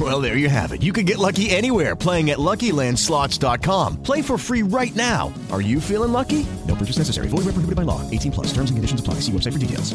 Well, 0.00 0.20
there 0.20 0.36
you 0.36 0.48
have 0.48 0.72
it. 0.72 0.82
You 0.82 0.92
can 0.92 1.06
get 1.06 1.18
lucky 1.18 1.50
anywhere 1.50 1.94
playing 1.94 2.30
at 2.30 2.38
LuckyLandSlots.com. 2.38 4.02
Play 4.02 4.22
for 4.22 4.36
free 4.36 4.62
right 4.62 4.94
now. 4.96 5.32
Are 5.52 5.60
you 5.60 5.80
feeling 5.80 6.10
lucky? 6.10 6.44
No 6.66 6.74
purchase 6.74 6.98
necessary. 6.98 7.28
Void 7.28 7.44
where 7.44 7.54
prohibited 7.54 7.76
by 7.76 7.82
law. 7.82 8.00
18 8.10 8.32
plus. 8.32 8.46
Terms 8.48 8.70
and 8.70 8.76
conditions 8.76 9.00
apply. 9.00 9.14
See 9.20 9.30
website 9.30 9.52
for 9.52 9.60
details. 9.60 9.94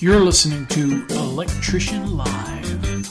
You're 0.00 0.20
listening 0.20 0.64
to 0.66 1.04
Electrician 1.10 2.16
Live 2.16 3.08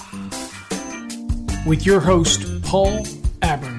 with 1.68 1.86
your 1.86 2.00
host, 2.00 2.62
Paul 2.64 3.04
Abernathy. 3.42 3.77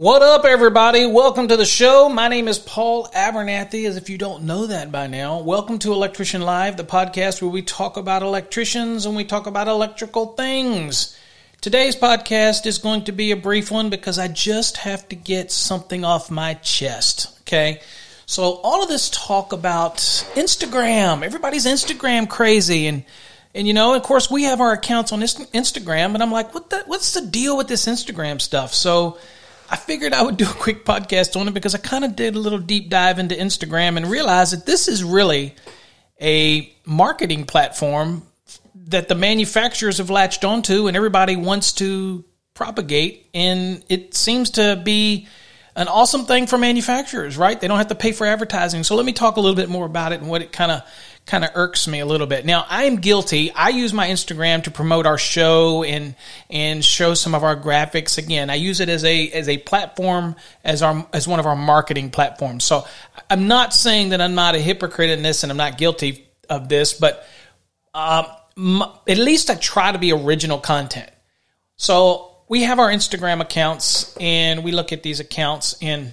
What 0.00 0.22
up, 0.22 0.46
everybody? 0.46 1.04
Welcome 1.04 1.48
to 1.48 1.58
the 1.58 1.66
show. 1.66 2.08
My 2.08 2.28
name 2.28 2.48
is 2.48 2.58
Paul 2.58 3.06
Abernathy, 3.08 3.86
as 3.86 3.98
if 3.98 4.08
you 4.08 4.16
don't 4.16 4.44
know 4.44 4.64
that 4.64 4.90
by 4.90 5.08
now. 5.08 5.42
Welcome 5.42 5.78
to 5.80 5.92
Electrician 5.92 6.40
Live, 6.40 6.78
the 6.78 6.84
podcast 6.84 7.42
where 7.42 7.50
we 7.50 7.60
talk 7.60 7.98
about 7.98 8.22
electricians 8.22 9.04
and 9.04 9.14
we 9.14 9.24
talk 9.24 9.46
about 9.46 9.68
electrical 9.68 10.28
things. 10.28 11.18
Today's 11.60 11.96
podcast 11.96 12.64
is 12.64 12.78
going 12.78 13.04
to 13.04 13.12
be 13.12 13.30
a 13.30 13.36
brief 13.36 13.70
one 13.70 13.90
because 13.90 14.18
I 14.18 14.28
just 14.28 14.78
have 14.78 15.06
to 15.10 15.16
get 15.16 15.52
something 15.52 16.02
off 16.02 16.30
my 16.30 16.54
chest. 16.54 17.38
Okay. 17.42 17.82
So, 18.24 18.54
all 18.62 18.82
of 18.82 18.88
this 18.88 19.10
talk 19.10 19.52
about 19.52 19.98
Instagram, 19.98 21.22
everybody's 21.22 21.66
Instagram 21.66 22.26
crazy. 22.26 22.86
And, 22.86 23.04
and 23.54 23.66
you 23.66 23.74
know, 23.74 23.92
of 23.92 24.02
course, 24.02 24.30
we 24.30 24.44
have 24.44 24.62
our 24.62 24.72
accounts 24.72 25.12
on 25.12 25.20
Instagram. 25.20 26.14
And 26.14 26.22
I'm 26.22 26.32
like, 26.32 26.54
what 26.54 26.70
the, 26.70 26.84
what's 26.86 27.12
the 27.12 27.26
deal 27.26 27.54
with 27.58 27.68
this 27.68 27.84
Instagram 27.84 28.40
stuff? 28.40 28.72
So, 28.72 29.18
I 29.70 29.76
figured 29.76 30.12
I 30.12 30.22
would 30.22 30.36
do 30.36 30.50
a 30.50 30.52
quick 30.52 30.84
podcast 30.84 31.40
on 31.40 31.46
it 31.46 31.54
because 31.54 31.76
I 31.76 31.78
kind 31.78 32.04
of 32.04 32.16
did 32.16 32.34
a 32.34 32.38
little 32.40 32.58
deep 32.58 32.90
dive 32.90 33.20
into 33.20 33.36
Instagram 33.36 33.96
and 33.96 34.06
realized 34.06 34.52
that 34.52 34.66
this 34.66 34.88
is 34.88 35.04
really 35.04 35.54
a 36.20 36.74
marketing 36.84 37.44
platform 37.44 38.26
that 38.88 39.08
the 39.08 39.14
manufacturers 39.14 39.98
have 39.98 40.10
latched 40.10 40.44
onto 40.44 40.88
and 40.88 40.96
everybody 40.96 41.36
wants 41.36 41.72
to 41.74 42.24
propagate. 42.52 43.28
And 43.32 43.84
it 43.88 44.14
seems 44.14 44.50
to 44.50 44.80
be 44.84 45.28
an 45.76 45.86
awesome 45.86 46.26
thing 46.26 46.48
for 46.48 46.58
manufacturers, 46.58 47.38
right? 47.38 47.58
They 47.58 47.68
don't 47.68 47.78
have 47.78 47.88
to 47.88 47.94
pay 47.94 48.10
for 48.10 48.26
advertising. 48.26 48.82
So 48.82 48.96
let 48.96 49.06
me 49.06 49.12
talk 49.12 49.36
a 49.36 49.40
little 49.40 49.54
bit 49.54 49.68
more 49.68 49.86
about 49.86 50.12
it 50.12 50.20
and 50.20 50.28
what 50.28 50.42
it 50.42 50.50
kind 50.50 50.72
of 50.72 50.82
kind 51.30 51.44
of 51.44 51.50
irks 51.54 51.86
me 51.86 52.00
a 52.00 52.06
little 52.06 52.26
bit. 52.26 52.44
Now, 52.44 52.66
I 52.68 52.84
am 52.84 52.96
guilty. 52.96 53.52
I 53.52 53.68
use 53.68 53.92
my 53.92 54.08
Instagram 54.08 54.64
to 54.64 54.72
promote 54.72 55.06
our 55.06 55.16
show 55.16 55.84
and 55.84 56.16
and 56.50 56.84
show 56.84 57.14
some 57.14 57.36
of 57.36 57.44
our 57.44 57.54
graphics. 57.54 58.18
Again, 58.18 58.50
I 58.50 58.56
use 58.56 58.80
it 58.80 58.88
as 58.88 59.04
a 59.04 59.30
as 59.30 59.48
a 59.48 59.56
platform 59.58 60.34
as 60.64 60.82
our 60.82 61.06
as 61.12 61.28
one 61.28 61.38
of 61.38 61.46
our 61.46 61.54
marketing 61.54 62.10
platforms. 62.10 62.64
So 62.64 62.84
I'm 63.30 63.46
not 63.46 63.72
saying 63.72 64.08
that 64.08 64.20
I'm 64.20 64.34
not 64.34 64.56
a 64.56 64.58
hypocrite 64.58 65.10
in 65.10 65.22
this 65.22 65.44
and 65.44 65.52
I'm 65.52 65.56
not 65.56 65.78
guilty 65.78 66.26
of 66.48 66.68
this, 66.68 66.94
but 66.94 67.24
um, 67.94 68.82
at 69.06 69.18
least 69.18 69.50
I 69.50 69.54
try 69.54 69.92
to 69.92 69.98
be 69.98 70.12
original 70.12 70.58
content. 70.58 71.10
So 71.76 72.34
we 72.48 72.62
have 72.64 72.80
our 72.80 72.90
Instagram 72.90 73.40
accounts, 73.40 74.16
and 74.16 74.64
we 74.64 74.72
look 74.72 74.92
at 74.92 75.04
these 75.04 75.20
accounts, 75.20 75.76
and 75.80 76.10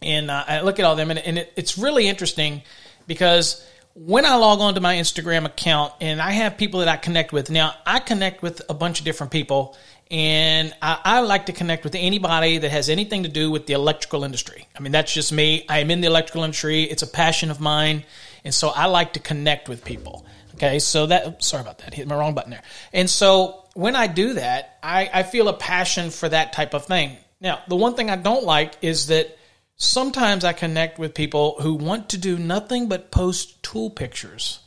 and 0.00 0.30
uh, 0.30 0.44
I 0.48 0.60
look 0.62 0.78
at 0.78 0.86
all 0.86 0.96
them, 0.96 1.10
and, 1.10 1.18
and 1.18 1.38
it, 1.38 1.52
it's 1.56 1.76
really 1.76 2.08
interesting 2.08 2.62
because 3.06 3.62
when 3.94 4.26
I 4.26 4.34
log 4.34 4.60
on 4.60 4.74
to 4.74 4.80
my 4.80 4.96
Instagram 4.96 5.44
account, 5.46 5.92
and 6.00 6.20
I 6.20 6.32
have 6.32 6.56
people 6.56 6.80
that 6.80 6.88
I 6.88 6.96
connect 6.96 7.32
with. 7.32 7.48
Now 7.50 7.74
I 7.86 8.00
connect 8.00 8.42
with 8.42 8.60
a 8.68 8.74
bunch 8.74 8.98
of 8.98 9.04
different 9.04 9.32
people, 9.32 9.76
and 10.10 10.74
I, 10.82 10.98
I 11.04 11.20
like 11.20 11.46
to 11.46 11.52
connect 11.52 11.84
with 11.84 11.94
anybody 11.94 12.58
that 12.58 12.70
has 12.70 12.88
anything 12.88 13.22
to 13.22 13.28
do 13.28 13.50
with 13.50 13.66
the 13.66 13.74
electrical 13.74 14.24
industry. 14.24 14.66
I 14.76 14.80
mean, 14.80 14.92
that's 14.92 15.12
just 15.12 15.32
me. 15.32 15.64
I 15.68 15.78
am 15.78 15.90
in 15.90 16.00
the 16.00 16.08
electrical 16.08 16.42
industry; 16.42 16.82
it's 16.82 17.02
a 17.02 17.06
passion 17.06 17.50
of 17.50 17.60
mine, 17.60 18.04
and 18.44 18.52
so 18.52 18.68
I 18.68 18.86
like 18.86 19.12
to 19.14 19.20
connect 19.20 19.68
with 19.68 19.84
people. 19.84 20.26
Okay, 20.54 20.78
so 20.78 21.06
that 21.06 21.42
sorry 21.42 21.62
about 21.62 21.78
that, 21.78 21.94
hit 21.94 22.06
my 22.06 22.16
wrong 22.16 22.34
button 22.34 22.50
there. 22.50 22.62
And 22.92 23.08
so 23.08 23.64
when 23.74 23.96
I 23.96 24.06
do 24.08 24.34
that, 24.34 24.78
I, 24.82 25.10
I 25.12 25.22
feel 25.22 25.48
a 25.48 25.52
passion 25.52 26.10
for 26.10 26.28
that 26.28 26.52
type 26.52 26.74
of 26.74 26.86
thing. 26.86 27.16
Now, 27.40 27.60
the 27.68 27.76
one 27.76 27.94
thing 27.94 28.08
I 28.08 28.16
don't 28.16 28.44
like 28.44 28.74
is 28.82 29.08
that 29.08 29.36
sometimes 29.76 30.44
I 30.44 30.52
connect 30.52 30.98
with 30.98 31.14
people 31.14 31.56
who 31.60 31.74
want 31.74 32.10
to 32.10 32.18
do 32.18 32.38
nothing 32.38 32.88
but 32.88 33.10
post 33.10 33.62
tool 33.62 33.90
pictures 33.90 34.60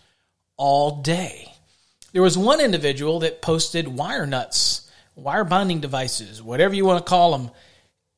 all 0.57 1.01
day. 1.01 1.53
There 2.13 2.22
was 2.22 2.38
one 2.38 2.62
individual 2.62 3.19
that 3.19 3.41
posted 3.41 3.88
wire 3.88 4.25
nuts, 4.25 4.90
wire 5.16 5.44
bonding 5.44 5.79
devices, 5.79 6.41
whatever 6.41 6.73
you 6.73 6.85
want 6.85 7.06
to 7.06 7.09
call 7.09 7.38
them, 7.38 7.51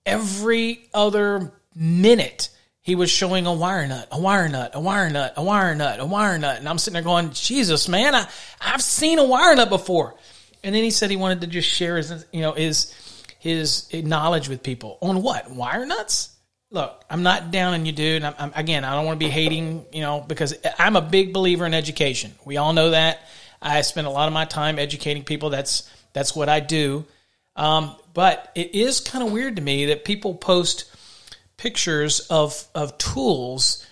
every 0.06 0.88
other 0.94 1.52
minute 1.76 2.50
he 2.82 2.96
was 2.96 3.12
showing 3.12 3.46
a 3.46 3.54
wire 3.54 3.88
nut, 3.88 4.08
a 4.12 4.20
wire 4.20 4.50
nut, 4.50 4.72
a 4.74 4.82
wire 4.82 5.10
nut, 5.10 5.34
a 5.38 5.44
wire 5.44 5.76
nut, 5.76 6.00
a 6.00 6.06
wire 6.06 6.38
nut. 6.38 6.58
And 6.58 6.68
I'm 6.68 6.78
sitting 6.78 6.94
there 6.94 7.04
going, 7.04 7.32
Jesus, 7.32 7.88
man, 7.88 8.16
I, 8.16 8.28
I've 8.62 8.82
seen 8.82 9.20
a 9.20 9.24
wire 9.24 9.56
nut 9.56 9.70
before. 9.70 10.16
And 10.64 10.74
then 10.74 10.84
he 10.84 10.92
said 10.92 11.10
he 11.10 11.16
wanted 11.16 11.42
to 11.42 11.48
just 11.48 11.70
share 11.70 11.98
his, 11.98 12.26
you 12.32 12.42
know, 12.42 12.54
his, 12.54 12.94
his 13.40 13.94
knowledge 13.94 14.50
with 14.50 14.64
people 14.64 14.98
on 15.02 15.22
what? 15.22 15.52
Wire 15.52 15.86
nuts? 15.86 16.36
Look, 16.72 17.04
I'm 17.10 17.24
not 17.24 17.52
down 17.52 17.74
on 17.74 17.86
you, 17.86 17.92
dude. 17.92 18.24
I'm, 18.24 18.36
I'm, 18.38 18.52
again, 18.56 18.84
I 18.84 18.94
don't 18.94 19.06
want 19.06 19.20
to 19.20 19.26
be 19.26 19.32
hating, 19.32 19.86
you 19.92 20.02
know, 20.02 20.24
because 20.28 20.54
I'm 20.78 20.96
a 20.96 21.02
big 21.02 21.34
believer 21.34 21.66
in 21.66 21.74
education. 21.74 22.34
We 22.46 22.58
all 22.58 22.74
know 22.74 22.92
that. 22.92 23.22
I 23.62 23.82
spend 23.82 24.08
a 24.08 24.12
lot 24.12 24.28
of 24.28 24.34
my 24.34 24.46
time 24.46 24.78
educating 24.78 25.24
people. 25.24 25.50
That's, 25.50 25.90
that's 26.14 26.36
what 26.36 26.48
I 26.48 26.60
do. 26.60 27.06
Um, 27.56 27.96
but 28.14 28.52
it 28.56 28.76
is 28.76 29.00
kind 29.00 29.26
of 29.26 29.34
weird 29.34 29.56
to 29.56 29.62
me 29.62 29.88
that 29.88 30.06
people 30.06 30.36
post 30.36 30.86
pictures 31.60 32.22
of 32.30 32.66
of 32.74 32.98
tools 32.98 33.86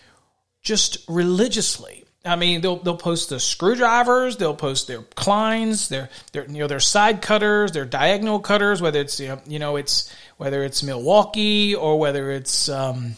just 0.63 0.99
religiously. 1.07 2.05
I 2.25 2.35
mean, 2.35 2.61
they'll 2.61 2.77
they'll 2.77 2.97
post 2.97 3.29
the 3.29 3.39
screwdrivers, 3.39 4.37
they'll 4.37 4.55
post 4.55 4.87
their 4.87 5.01
Kleins, 5.01 5.89
their 5.89 6.09
their 6.31 6.45
you 6.45 6.59
know 6.59 6.67
their 6.67 6.79
side 6.79 7.21
cutters, 7.21 7.73
their 7.73 7.85
diagonal 7.85 8.39
cutters, 8.39 8.81
whether 8.81 8.99
it's 8.99 9.19
you 9.19 9.27
know, 9.27 9.41
you 9.47 9.59
know 9.59 9.75
it's 9.75 10.13
whether 10.37 10.63
it's 10.63 10.83
Milwaukee 10.83 11.75
or 11.75 11.99
whether 11.99 12.31
it's 12.31 12.69
um, 12.69 13.15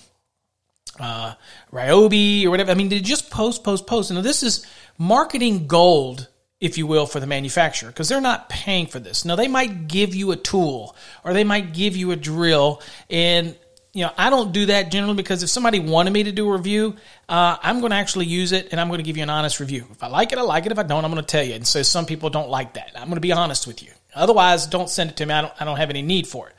uh, 0.99 1.33
Ryobi 1.71 2.45
or 2.45 2.49
whatever. 2.49 2.71
I 2.71 2.75
mean, 2.75 2.89
they 2.89 2.99
just 2.99 3.29
post, 3.29 3.63
post, 3.63 3.87
post. 3.87 4.11
Now, 4.11 4.21
this 4.21 4.43
is 4.43 4.65
marketing 4.97 5.67
gold, 5.67 6.27
if 6.59 6.77
you 6.77 6.87
will, 6.87 7.05
for 7.05 7.19
the 7.19 7.27
manufacturer 7.27 7.89
because 7.89 8.09
they're 8.09 8.21
not 8.21 8.49
paying 8.49 8.87
for 8.87 8.99
this. 8.99 9.25
Now, 9.25 9.35
they 9.35 9.47
might 9.47 9.87
give 9.87 10.15
you 10.15 10.31
a 10.31 10.35
tool 10.35 10.95
or 11.23 11.33
they 11.33 11.43
might 11.43 11.73
give 11.73 11.95
you 11.95 12.11
a 12.11 12.15
drill, 12.15 12.81
and 13.09 13.55
you 13.91 14.03
know, 14.05 14.11
I 14.17 14.29
don't 14.29 14.51
do 14.51 14.67
that 14.67 14.91
generally 14.91 15.15
because 15.15 15.41
if 15.41 15.49
somebody 15.49 15.79
wanted 15.79 16.13
me 16.13 16.23
to 16.23 16.31
do 16.31 16.47
a 16.47 16.55
review, 16.55 16.95
uh, 17.27 17.57
I'm 17.61 17.79
going 17.79 17.89
to 17.89 17.95
actually 17.95 18.27
use 18.27 18.51
it 18.51 18.69
and 18.71 18.79
I'm 18.79 18.87
going 18.87 18.99
to 18.99 19.03
give 19.03 19.17
you 19.17 19.23
an 19.23 19.31
honest 19.31 19.59
review. 19.59 19.87
If 19.91 20.03
I 20.03 20.07
like 20.07 20.31
it, 20.31 20.37
I 20.37 20.43
like 20.43 20.67
it. 20.67 20.71
If 20.71 20.77
I 20.77 20.83
don't, 20.83 21.03
I'm 21.03 21.11
going 21.11 21.23
to 21.23 21.27
tell 21.27 21.43
you. 21.43 21.55
And 21.55 21.67
so 21.67 21.81
some 21.81 22.05
people 22.05 22.29
don't 22.29 22.49
like 22.49 22.75
that. 22.75 22.91
I'm 22.95 23.05
going 23.05 23.15
to 23.15 23.19
be 23.19 23.31
honest 23.31 23.65
with 23.65 23.81
you. 23.81 23.89
Otherwise, 24.13 24.67
don't 24.67 24.89
send 24.89 25.09
it 25.09 25.17
to 25.17 25.25
me. 25.25 25.33
I 25.33 25.41
don't, 25.41 25.53
I 25.59 25.65
don't 25.65 25.77
have 25.77 25.89
any 25.89 26.03
need 26.03 26.27
for 26.27 26.49
it. 26.49 26.55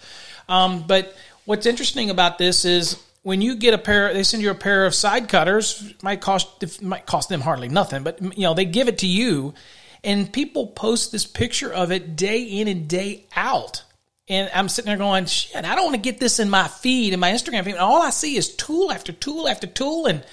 Um, 0.51 0.85
but 0.87 1.17
what's 1.47 1.65
interesting 1.65 2.11
about 2.11 2.37
this 2.37 2.67
is 2.67 3.03
when 3.23 3.41
you 3.41 3.57
get 3.57 3.73
a 3.73 3.79
pair, 3.79 4.13
they 4.13 4.25
send 4.25 4.43
you 4.43 4.51
a 4.51 4.55
pair 4.55 4.85
of 4.85 4.95
side 4.95 5.29
cutters. 5.29 5.95
Might 6.03 6.21
cost 6.21 6.83
might 6.83 7.07
cost 7.07 7.29
them 7.29 7.41
hardly 7.41 7.69
nothing, 7.69 8.03
but 8.03 8.21
you 8.21 8.43
know 8.43 8.53
they 8.53 8.65
give 8.65 8.89
it 8.89 8.99
to 8.99 9.07
you, 9.07 9.55
and 10.03 10.31
people 10.31 10.67
post 10.67 11.13
this 11.13 11.27
picture 11.27 11.73
of 11.73 11.93
it 11.93 12.17
day 12.17 12.43
in 12.43 12.69
and 12.69 12.89
day 12.89 13.27
out. 13.35 13.85
And 14.29 14.51
I'm 14.55 14.69
sitting 14.69 14.89
there 14.89 14.97
going, 14.97 15.27
shit, 15.27 15.65
I 15.65 15.75
don't 15.75 15.87
want 15.87 15.97
to 15.97 16.01
get 16.01 16.21
this 16.21 16.39
in 16.39 16.51
my 16.51 16.69
feed, 16.69 17.13
in 17.13 17.19
my 17.19 17.33
Instagram 17.33 17.65
feed. 17.65 17.73
And 17.73 17.81
all 17.81 18.01
I 18.01 18.11
see 18.11 18.37
is 18.37 18.55
tool 18.55 18.93
after 18.93 19.13
tool 19.13 19.49
after 19.49 19.67
tool 19.67 20.07
and 20.07 20.25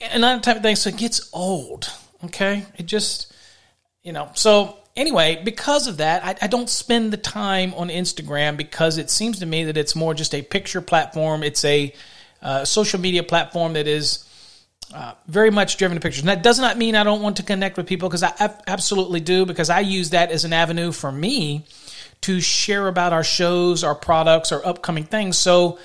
and 0.00 0.22
that 0.22 0.42
type 0.42 0.56
of 0.56 0.62
thing. 0.62 0.76
So 0.76 0.90
it 0.90 0.96
gets 0.96 1.28
old. 1.32 1.90
Okay. 2.24 2.64
It 2.76 2.86
just 2.86 3.31
you 4.02 4.12
know, 4.12 4.30
so 4.34 4.76
anyway, 4.96 5.40
because 5.42 5.86
of 5.86 5.98
that, 5.98 6.24
I, 6.24 6.36
I, 6.42 6.46
don't 6.48 6.68
spend 6.68 7.12
the 7.12 7.16
time 7.16 7.72
on 7.74 7.88
Instagram 7.88 8.56
because 8.56 8.98
it 8.98 9.10
seems 9.10 9.38
to 9.38 9.46
me 9.46 9.64
that 9.64 9.76
it's 9.76 9.94
more 9.94 10.14
just 10.14 10.34
a 10.34 10.42
picture 10.42 10.80
platform. 10.80 11.42
It's 11.42 11.64
a 11.64 11.94
uh, 12.42 12.64
social 12.64 13.00
media 13.00 13.22
platform 13.22 13.74
that 13.74 13.86
is 13.86 14.28
uh, 14.92 15.14
very 15.26 15.50
much 15.50 15.76
driven 15.76 15.96
to 15.96 16.00
pictures. 16.00 16.22
And 16.22 16.28
that 16.28 16.42
does 16.42 16.58
not 16.58 16.76
mean 16.76 16.96
I 16.96 17.04
don't 17.04 17.22
want 17.22 17.36
to 17.36 17.42
connect 17.42 17.76
with 17.76 17.86
people 17.86 18.08
because 18.08 18.22
I, 18.22 18.32
I 18.38 18.50
absolutely 18.66 19.20
do, 19.20 19.46
because 19.46 19.70
I 19.70 19.80
use 19.80 20.10
that 20.10 20.30
as 20.30 20.44
an 20.44 20.52
avenue 20.52 20.92
for 20.92 21.10
me 21.10 21.64
to 22.22 22.40
share 22.40 22.88
about 22.88 23.12
our 23.12 23.24
shows, 23.24 23.84
our 23.84 23.94
products, 23.94 24.52
our 24.52 24.64
upcoming 24.64 25.04
things. 25.04 25.38
So 25.38 25.78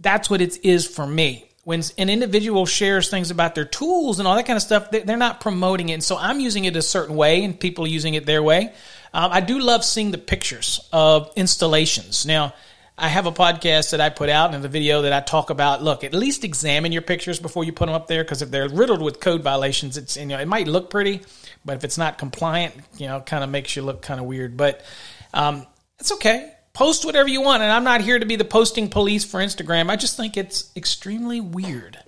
that's 0.00 0.30
what 0.30 0.40
it 0.40 0.64
is 0.64 0.86
for 0.86 1.06
me. 1.06 1.48
When 1.64 1.82
an 1.98 2.10
individual 2.10 2.66
shares 2.66 3.08
things 3.08 3.30
about 3.30 3.54
their 3.54 3.64
tools 3.64 4.18
and 4.18 4.28
all 4.28 4.36
that 4.36 4.46
kind 4.46 4.56
of 4.56 4.62
stuff, 4.62 4.90
they're 4.90 5.16
not 5.16 5.40
promoting 5.40 5.88
it. 5.88 5.94
And 5.94 6.04
so 6.04 6.16
I'm 6.16 6.38
using 6.38 6.66
it 6.66 6.76
a 6.76 6.82
certain 6.82 7.16
way, 7.16 7.42
and 7.42 7.58
people 7.58 7.84
are 7.84 7.88
using 7.88 8.14
it 8.14 8.26
their 8.26 8.42
way. 8.42 8.72
Um, 9.12 9.30
I 9.32 9.40
do 9.40 9.58
love 9.58 9.84
seeing 9.84 10.10
the 10.10 10.18
pictures 10.18 10.86
of 10.92 11.32
installations. 11.36 12.26
Now, 12.26 12.52
I 12.96 13.08
have 13.08 13.26
a 13.26 13.32
podcast 13.32 13.90
that 13.90 14.00
I 14.00 14.08
put 14.08 14.28
out 14.28 14.54
and 14.54 14.62
the 14.62 14.68
video 14.68 15.02
that 15.02 15.12
I 15.12 15.20
talk 15.20 15.50
about. 15.50 15.82
Look, 15.82 16.04
at 16.04 16.14
least 16.14 16.44
examine 16.44 16.92
your 16.92 17.02
pictures 17.02 17.40
before 17.40 17.64
you 17.64 17.72
put 17.72 17.86
them 17.86 17.94
up 17.94 18.06
there 18.06 18.22
because 18.22 18.40
if 18.40 18.50
they're 18.52 18.68
riddled 18.68 19.02
with 19.02 19.18
code 19.18 19.42
violations, 19.42 19.96
it's 19.96 20.16
you 20.16 20.26
know 20.26 20.38
it 20.38 20.46
might 20.46 20.68
look 20.68 20.90
pretty, 20.90 21.22
but 21.64 21.76
if 21.76 21.82
it's 21.82 21.98
not 21.98 22.18
compliant, 22.18 22.74
you 22.96 23.08
know, 23.08 23.20
kind 23.20 23.42
of 23.42 23.50
makes 23.50 23.74
you 23.74 23.82
look 23.82 24.00
kind 24.00 24.20
of 24.20 24.26
weird. 24.26 24.56
But 24.56 24.84
um, 25.32 25.66
it's 25.98 26.12
okay. 26.12 26.53
Post 26.74 27.04
whatever 27.04 27.28
you 27.28 27.40
want, 27.40 27.62
and 27.62 27.72
I'm 27.72 27.84
not 27.84 28.00
here 28.00 28.18
to 28.18 28.26
be 28.26 28.36
the 28.36 28.44
posting 28.44 28.90
police 28.90 29.24
for 29.24 29.40
Instagram. 29.40 29.90
I 29.90 29.96
just 29.96 30.16
think 30.16 30.36
it's 30.36 30.70
extremely 30.76 31.40
weird 31.40 31.98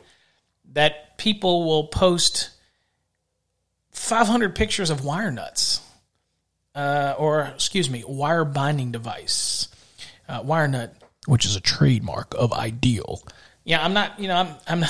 that 0.72 1.16
people 1.16 1.64
will 1.64 1.86
post 1.86 2.50
500 3.92 4.54
pictures 4.54 4.90
of 4.90 5.04
wire 5.04 5.30
nuts, 5.30 5.80
uh, 6.74 7.14
or 7.16 7.42
excuse 7.54 7.88
me, 7.88 8.04
wire 8.06 8.44
binding 8.44 8.92
device 8.92 9.68
uh, 10.28 10.42
wire 10.44 10.68
nut, 10.68 10.94
which 11.26 11.44
is 11.44 11.56
a 11.56 11.60
trademark 11.60 12.34
of 12.34 12.52
Ideal. 12.52 13.22
Yeah, 13.64 13.84
I'm 13.84 13.92
not. 13.92 14.18
You 14.18 14.28
know, 14.28 14.36
I'm. 14.36 14.82
I'm. 14.82 14.88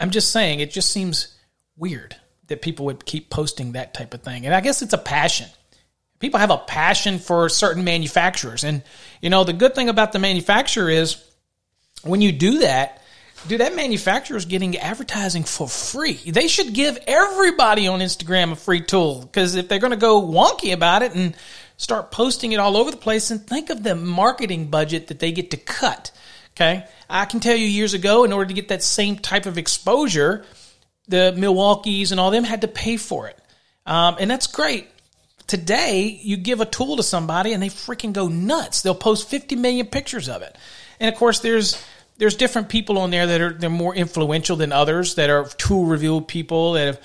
I'm 0.00 0.10
just 0.10 0.32
saying. 0.32 0.60
It 0.60 0.70
just 0.70 0.90
seems 0.90 1.36
weird 1.76 2.16
that 2.48 2.62
people 2.62 2.86
would 2.86 3.04
keep 3.04 3.30
posting 3.30 3.72
that 3.72 3.94
type 3.94 4.14
of 4.14 4.22
thing, 4.22 4.46
and 4.46 4.54
I 4.54 4.60
guess 4.60 4.82
it's 4.82 4.92
a 4.92 4.98
passion. 4.98 5.48
People 6.22 6.38
have 6.38 6.52
a 6.52 6.58
passion 6.58 7.18
for 7.18 7.48
certain 7.48 7.82
manufacturers, 7.82 8.62
and 8.62 8.82
you 9.20 9.28
know 9.28 9.42
the 9.42 9.52
good 9.52 9.74
thing 9.74 9.88
about 9.88 10.12
the 10.12 10.20
manufacturer 10.20 10.88
is 10.88 11.22
when 12.04 12.20
you 12.20 12.30
do 12.30 12.60
that, 12.60 13.02
dude, 13.48 13.60
that 13.60 13.74
manufacturer 13.74 14.36
is 14.36 14.44
getting 14.44 14.78
advertising 14.78 15.42
for 15.42 15.68
free. 15.68 16.14
They 16.14 16.46
should 16.46 16.74
give 16.74 16.96
everybody 17.08 17.88
on 17.88 17.98
Instagram 17.98 18.52
a 18.52 18.56
free 18.56 18.82
tool 18.82 19.22
because 19.22 19.56
if 19.56 19.68
they're 19.68 19.80
going 19.80 19.90
to 19.90 19.96
go 19.96 20.22
wonky 20.22 20.72
about 20.72 21.02
it 21.02 21.12
and 21.16 21.34
start 21.76 22.12
posting 22.12 22.52
it 22.52 22.60
all 22.60 22.76
over 22.76 22.92
the 22.92 22.96
place 22.96 23.32
and 23.32 23.44
think 23.44 23.68
of 23.68 23.82
the 23.82 23.96
marketing 23.96 24.68
budget 24.68 25.08
that 25.08 25.18
they 25.18 25.32
get 25.32 25.50
to 25.50 25.56
cut. 25.56 26.12
Okay. 26.52 26.86
I 27.10 27.24
can 27.24 27.40
tell 27.40 27.56
you 27.56 27.66
years 27.66 27.94
ago, 27.94 28.22
in 28.22 28.32
order 28.32 28.46
to 28.46 28.54
get 28.54 28.68
that 28.68 28.84
same 28.84 29.16
type 29.16 29.46
of 29.46 29.58
exposure, 29.58 30.44
the 31.08 31.34
Milwaukee's 31.36 32.12
and 32.12 32.20
all 32.20 32.30
them 32.30 32.44
had 32.44 32.60
to 32.60 32.68
pay 32.68 32.96
for 32.96 33.26
it. 33.26 33.36
Um, 33.86 34.16
and 34.20 34.30
that's 34.30 34.46
great. 34.46 34.86
Today, 35.52 36.18
you 36.22 36.38
give 36.38 36.62
a 36.62 36.64
tool 36.64 36.96
to 36.96 37.02
somebody 37.02 37.52
and 37.52 37.62
they 37.62 37.68
freaking 37.68 38.14
go 38.14 38.26
nuts. 38.26 38.80
They'll 38.80 38.94
post 38.94 39.28
50 39.28 39.54
million 39.56 39.84
pictures 39.84 40.30
of 40.30 40.40
it. 40.40 40.56
And 40.98 41.12
of 41.12 41.18
course, 41.18 41.40
there's 41.40 41.76
there's 42.16 42.36
different 42.36 42.70
people 42.70 42.96
on 42.96 43.10
there 43.10 43.26
that 43.26 43.38
are 43.42 43.52
they're 43.52 43.68
more 43.68 43.94
influential 43.94 44.56
than 44.56 44.72
others 44.72 45.16
that 45.16 45.28
are 45.28 45.44
tool 45.44 45.84
review 45.84 46.22
people 46.22 46.72
that 46.72 46.86
have 46.86 47.00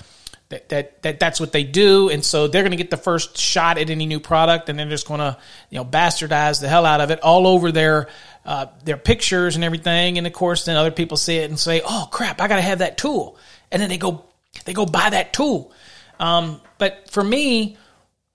that, 0.48 0.70
that, 0.70 1.02
that 1.02 1.20
that's 1.20 1.40
what 1.40 1.52
they 1.52 1.62
do. 1.62 2.08
And 2.08 2.24
so 2.24 2.48
they're 2.48 2.62
going 2.62 2.70
to 2.70 2.78
get 2.78 2.88
the 2.88 2.96
first 2.96 3.36
shot 3.36 3.76
at 3.76 3.90
any 3.90 4.06
new 4.06 4.18
product 4.18 4.70
and 4.70 4.78
they're 4.78 4.88
just 4.88 5.06
going 5.06 5.20
to, 5.20 5.36
you 5.68 5.76
know, 5.76 5.84
bastardize 5.84 6.62
the 6.62 6.70
hell 6.70 6.86
out 6.86 7.02
of 7.02 7.10
it 7.10 7.20
all 7.20 7.46
over 7.46 7.70
their, 7.70 8.08
uh, 8.46 8.68
their 8.82 8.96
pictures 8.96 9.56
and 9.56 9.64
everything. 9.64 10.16
And 10.16 10.26
of 10.26 10.32
course, 10.32 10.64
then 10.64 10.78
other 10.78 10.90
people 10.90 11.18
see 11.18 11.36
it 11.36 11.50
and 11.50 11.60
say, 11.60 11.82
Oh 11.84 12.08
crap, 12.10 12.40
I 12.40 12.48
got 12.48 12.56
to 12.56 12.62
have 12.62 12.78
that 12.78 12.96
tool. 12.96 13.36
And 13.70 13.82
then 13.82 13.90
they 13.90 13.98
go, 13.98 14.24
they 14.64 14.72
go 14.72 14.86
buy 14.86 15.10
that 15.10 15.34
tool. 15.34 15.70
Um, 16.18 16.62
but 16.78 17.10
for 17.10 17.22
me, 17.22 17.76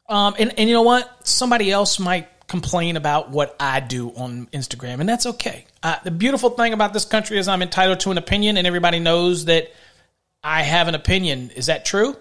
um, 0.09 0.35
and, 0.37 0.57
and 0.57 0.69
you 0.69 0.75
know 0.75 0.81
what? 0.81 1.27
Somebody 1.27 1.71
else 1.71 1.99
might 1.99 2.27
complain 2.47 2.97
about 2.97 3.29
what 3.29 3.55
I 3.59 3.79
do 3.79 4.09
on 4.09 4.47
Instagram, 4.47 4.99
and 4.99 5.07
that's 5.07 5.25
okay. 5.25 5.65
Uh, 5.81 5.97
the 6.03 6.11
beautiful 6.11 6.51
thing 6.51 6.73
about 6.73 6.93
this 6.93 7.05
country 7.05 7.37
is 7.37 7.47
I'm 7.47 7.61
entitled 7.61 8.01
to 8.01 8.11
an 8.11 8.17
opinion, 8.17 8.57
and 8.57 8.67
everybody 8.67 8.99
knows 8.99 9.45
that 9.45 9.71
I 10.43 10.61
have 10.63 10.87
an 10.87 10.95
opinion. 10.95 11.51
Is 11.55 11.67
that 11.67 11.85
true? 11.85 12.15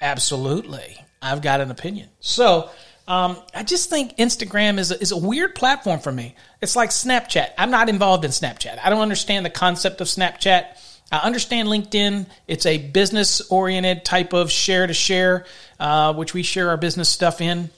Absolutely. 0.00 0.98
I've 1.20 1.42
got 1.42 1.60
an 1.60 1.70
opinion. 1.70 2.08
So, 2.20 2.70
um, 3.08 3.36
I 3.54 3.62
just 3.62 3.88
think 3.88 4.16
Instagram 4.16 4.78
is 4.78 4.90
a, 4.90 5.00
is 5.00 5.12
a 5.12 5.16
weird 5.16 5.54
platform 5.54 6.00
for 6.00 6.10
me. 6.10 6.34
It's 6.60 6.76
like 6.76 6.90
Snapchat. 6.90 7.50
I'm 7.56 7.70
not 7.70 7.88
involved 7.88 8.24
in 8.24 8.30
Snapchat. 8.30 8.78
I 8.82 8.90
don't 8.90 9.00
understand 9.00 9.46
the 9.46 9.50
concept 9.50 10.00
of 10.00 10.08
Snapchat. 10.08 10.66
I 11.10 11.18
understand 11.18 11.68
LinkedIn. 11.68 12.26
It's 12.48 12.66
a 12.66 12.78
business 12.78 13.40
oriented 13.50 14.04
type 14.04 14.32
of 14.32 14.50
share 14.50 14.86
to 14.86 14.94
share, 14.94 15.46
uh, 15.78 16.14
which 16.14 16.34
we 16.34 16.42
share 16.42 16.70
our 16.70 16.76
business 16.76 17.08
stuff 17.08 17.40
in. 17.40 17.70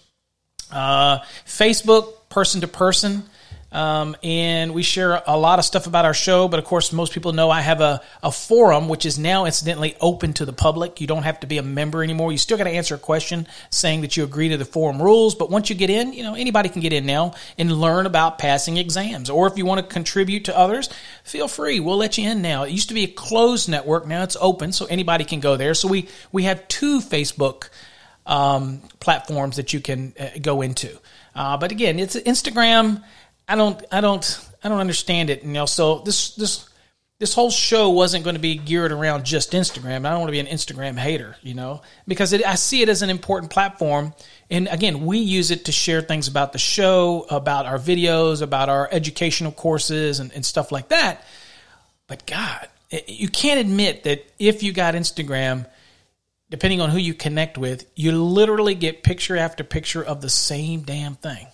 Uh, 0.71 1.19
Facebook, 1.47 2.29
person 2.31 2.63
to 2.63 2.69
person. 2.69 3.25
Um, 3.71 4.17
and 4.23 4.73
we 4.73 4.83
share 4.83 5.23
a 5.27 5.37
lot 5.37 5.59
of 5.59 5.65
stuff 5.65 5.87
about 5.87 6.07
our 6.07 6.15
show. 6.15 6.49
But 6.49 6.59
of 6.59 6.65
course, 6.65 6.93
most 6.93 7.13
people 7.13 7.33
know 7.33 7.51
I 7.51 7.61
have 7.61 7.81
a, 7.81 8.01
a 8.23 8.33
forum, 8.33 8.89
which 8.89 9.05
is 9.05 9.19
now 9.19 9.45
incidentally 9.45 9.95
open 10.01 10.33
to 10.35 10.47
the 10.47 10.55
public. 10.55 11.01
You 11.01 11.07
don't 11.07 11.25
have 11.25 11.41
to 11.41 11.47
be 11.47 11.59
a 11.59 11.63
member 11.63 12.03
anymore. 12.03 12.33
You 12.33 12.39
still 12.39 12.57
got 12.57 12.65
to 12.65 12.71
answer 12.71 12.95
a 12.95 12.99
question 12.99 13.47
saying 13.71 14.01
that 14.01 14.17
you 14.17 14.25
agree 14.25 14.49
to 14.49 14.57
the 14.57 14.65
forum 14.65 15.03
rules. 15.03 15.35
But 15.35 15.51
once 15.51 15.69
you 15.69 15.77
get 15.77 15.91
in, 15.91 16.15
you 16.15 16.23
know, 16.23 16.35
anybody 16.35 16.71
can 16.71 16.81
get 16.81 16.95
in 16.95 17.05
now 17.05 17.35
and 17.59 17.71
learn 17.71 18.07
about 18.07 18.39
passing 18.39 18.79
exams. 18.79 19.29
Or 19.29 19.47
if 19.47 19.59
you 19.59 19.67
want 19.67 19.81
to 19.81 19.87
contribute 19.87 20.47
to 20.47 20.57
others, 20.57 20.89
feel 21.23 21.47
free. 21.47 21.79
We'll 21.79 21.99
let 21.99 22.17
you 22.17 22.29
in 22.29 22.41
now. 22.41 22.63
It 22.63 22.71
used 22.71 22.89
to 22.89 22.95
be 22.95 23.05
a 23.05 23.09
closed 23.09 23.69
network. 23.69 24.07
Now 24.07 24.23
it's 24.23 24.37
open, 24.41 24.73
so 24.73 24.87
anybody 24.87 25.25
can 25.25 25.41
go 25.41 25.57
there. 25.57 25.75
So 25.75 25.89
we, 25.89 26.09
we 26.33 26.45
have 26.45 26.67
two 26.69 27.01
Facebook 27.01 27.69
um, 28.25 28.81
platforms 29.01 29.57
that 29.57 29.75
you 29.75 29.81
can 29.81 30.15
uh, 30.19 30.31
go 30.41 30.63
into. 30.63 30.99
Uh, 31.35 31.57
but 31.57 31.71
again, 31.71 31.99
it's 31.99 32.17
Instagram 32.17 33.03
I 33.49 33.57
don't, 33.57 33.83
I 33.91 34.01
don't, 34.01 34.49
I 34.63 34.69
don't 34.69 34.81
understand 34.81 35.31
it. 35.31 35.43
You 35.43 35.49
know, 35.51 35.67
so 35.67 36.01
this, 36.01 36.35
this, 36.35 36.69
this 37.19 37.35
whole 37.35 37.51
show 37.51 37.91
wasn't 37.91 38.23
going 38.23 38.37
to 38.37 38.41
be 38.41 38.55
geared 38.57 38.93
around 38.93 39.25
just 39.25 39.53
Instagram. 39.53 40.07
I 40.07 40.11
don't 40.11 40.21
want 40.21 40.29
to 40.29 40.33
be 40.33 40.39
an 40.39 40.47
Instagram 40.47 40.97
hater, 40.97 41.37
you 41.43 41.55
know, 41.55 41.83
because 42.07 42.33
it, 42.33 42.47
I 42.47 42.55
see 42.55 42.83
it 42.83 42.89
as 42.89 43.03
an 43.03 43.11
important 43.11 43.51
platform. 43.51 44.15
And 44.51 44.69
again, 44.69 45.05
we 45.05 45.19
use 45.19 45.51
it 45.51 45.65
to 45.65 45.73
share 45.73 46.01
things 46.01 46.29
about 46.29 46.53
the 46.53 46.59
show, 46.59 47.27
about 47.29 47.67
our 47.67 47.79
videos, 47.79 48.41
about 48.41 48.69
our 48.69 48.89
educational 48.93 49.51
courses 49.51 50.21
and, 50.21 50.33
and 50.33 50.47
stuff 50.47 50.71
like 50.71 50.91
that. 50.91 51.25
But 52.07 52.25
God, 52.25 52.69
you 53.07 53.29
can't 53.29 53.61
admit 53.61 54.05
that 54.05 54.25
if 54.39 54.63
you 54.63 54.73
got 54.73 54.95
Instagram, 54.95 55.67
depending 56.51 56.81
on 56.81 56.91
who 56.91 56.99
you 56.99 57.15
connect 57.15 57.59
with, 57.59 57.85
you 57.97 58.13
literally 58.13 58.75
get 58.77 59.03
picture 59.03 59.37
after 59.37 59.65
picture 59.65 60.05
of 60.05 60.21
the 60.21 60.31
same 60.31 60.83
damn 60.83 61.17
thing. 61.17 61.47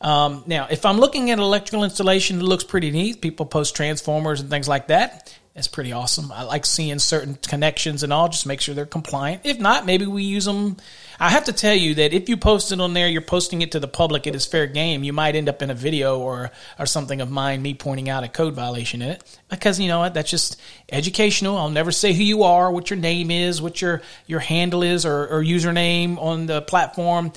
Um, 0.00 0.44
now, 0.46 0.66
if 0.70 0.86
I'm 0.86 0.98
looking 0.98 1.30
at 1.30 1.38
electrical 1.38 1.84
installation, 1.84 2.40
it 2.40 2.44
looks 2.44 2.64
pretty 2.64 2.90
neat. 2.90 3.20
People 3.20 3.46
post 3.46 3.76
transformers 3.76 4.40
and 4.40 4.48
things 4.48 4.66
like 4.68 4.86
that. 4.88 5.34
That's 5.54 5.68
pretty 5.68 5.92
awesome. 5.92 6.32
I 6.32 6.44
like 6.44 6.64
seeing 6.64 6.98
certain 6.98 7.34
connections 7.34 8.02
and 8.02 8.12
all. 8.12 8.28
Just 8.28 8.46
make 8.46 8.60
sure 8.60 8.74
they're 8.74 8.86
compliant. 8.86 9.42
If 9.44 9.58
not, 9.58 9.84
maybe 9.84 10.06
we 10.06 10.22
use 10.22 10.44
them. 10.44 10.76
I 11.22 11.28
have 11.28 11.44
to 11.44 11.52
tell 11.52 11.74
you 11.74 11.96
that 11.96 12.14
if 12.14 12.30
you 12.30 12.38
post 12.38 12.72
it 12.72 12.80
on 12.80 12.94
there, 12.94 13.06
you're 13.06 13.20
posting 13.20 13.60
it 13.60 13.72
to 13.72 13.80
the 13.80 13.86
public. 13.86 14.26
It 14.26 14.34
is 14.34 14.46
fair 14.46 14.66
game. 14.66 15.04
You 15.04 15.12
might 15.12 15.36
end 15.36 15.50
up 15.50 15.60
in 15.60 15.68
a 15.68 15.74
video 15.74 16.18
or 16.18 16.50
or 16.78 16.86
something 16.86 17.20
of 17.20 17.30
mine, 17.30 17.60
me 17.60 17.74
pointing 17.74 18.08
out 18.08 18.24
a 18.24 18.28
code 18.28 18.54
violation 18.54 19.02
in 19.02 19.10
it, 19.10 19.38
because 19.50 19.78
you 19.78 19.88
know 19.88 19.98
what? 19.98 20.14
That's 20.14 20.30
just 20.30 20.58
educational. 20.90 21.58
I'll 21.58 21.68
never 21.68 21.92
say 21.92 22.14
who 22.14 22.22
you 22.22 22.44
are, 22.44 22.72
what 22.72 22.88
your 22.88 22.98
name 22.98 23.30
is, 23.30 23.60
what 23.60 23.82
your 23.82 24.00
your 24.26 24.40
handle 24.40 24.82
is, 24.82 25.04
or, 25.04 25.28
or 25.28 25.42
username 25.42 26.16
on 26.16 26.46
the 26.46 26.62
platform. 26.62 27.32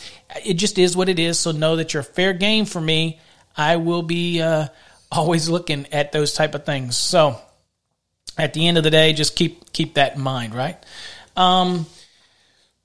It 0.46 0.54
just 0.54 0.80
is 0.80 0.96
what 0.96 1.10
it 1.10 1.20
is. 1.20 1.38
So 1.38 1.52
know 1.52 1.76
that 1.76 1.94
you're 1.94 2.04
fair 2.04 2.32
game 2.32 2.64
for 2.64 2.80
me. 2.80 3.20
I 3.58 3.76
will 3.76 4.02
be 4.02 4.42
uh, 4.42 4.68
always 5.12 5.50
looking 5.50 5.88
at 5.92 6.14
those 6.14 6.34
type 6.34 6.56
of 6.56 6.66
things. 6.66 6.96
So 6.96 7.38
at 8.38 8.54
the 8.54 8.66
end 8.66 8.78
of 8.78 8.86
the 8.86 8.92
day, 8.92 9.12
just 9.12 9.36
keep 9.36 9.74
keep 9.74 9.96
that 9.96 10.16
in 10.16 10.22
mind, 10.22 10.56
right? 10.56 10.82
Um, 11.36 11.86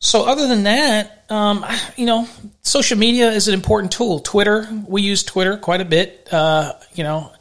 so 0.01 0.27
other 0.27 0.47
than 0.47 0.65
that, 0.65 1.25
um, 1.29 1.65
you 1.97 2.07
know, 2.07 2.29
social 2.63 2.99
media 2.99 3.31
is 3.31 3.49
an 3.49 3.55
important 3.55 3.93
tool. 3.93 4.21
Twitter, 4.21 4.69
we 4.87 5.03
use 5.03 5.23
Twitter 5.25 5.57
quite 5.57 5.81
a 5.81 5.85
bit. 5.85 6.29
Uh, 6.33 6.75
you 6.95 7.05
know, 7.05 7.33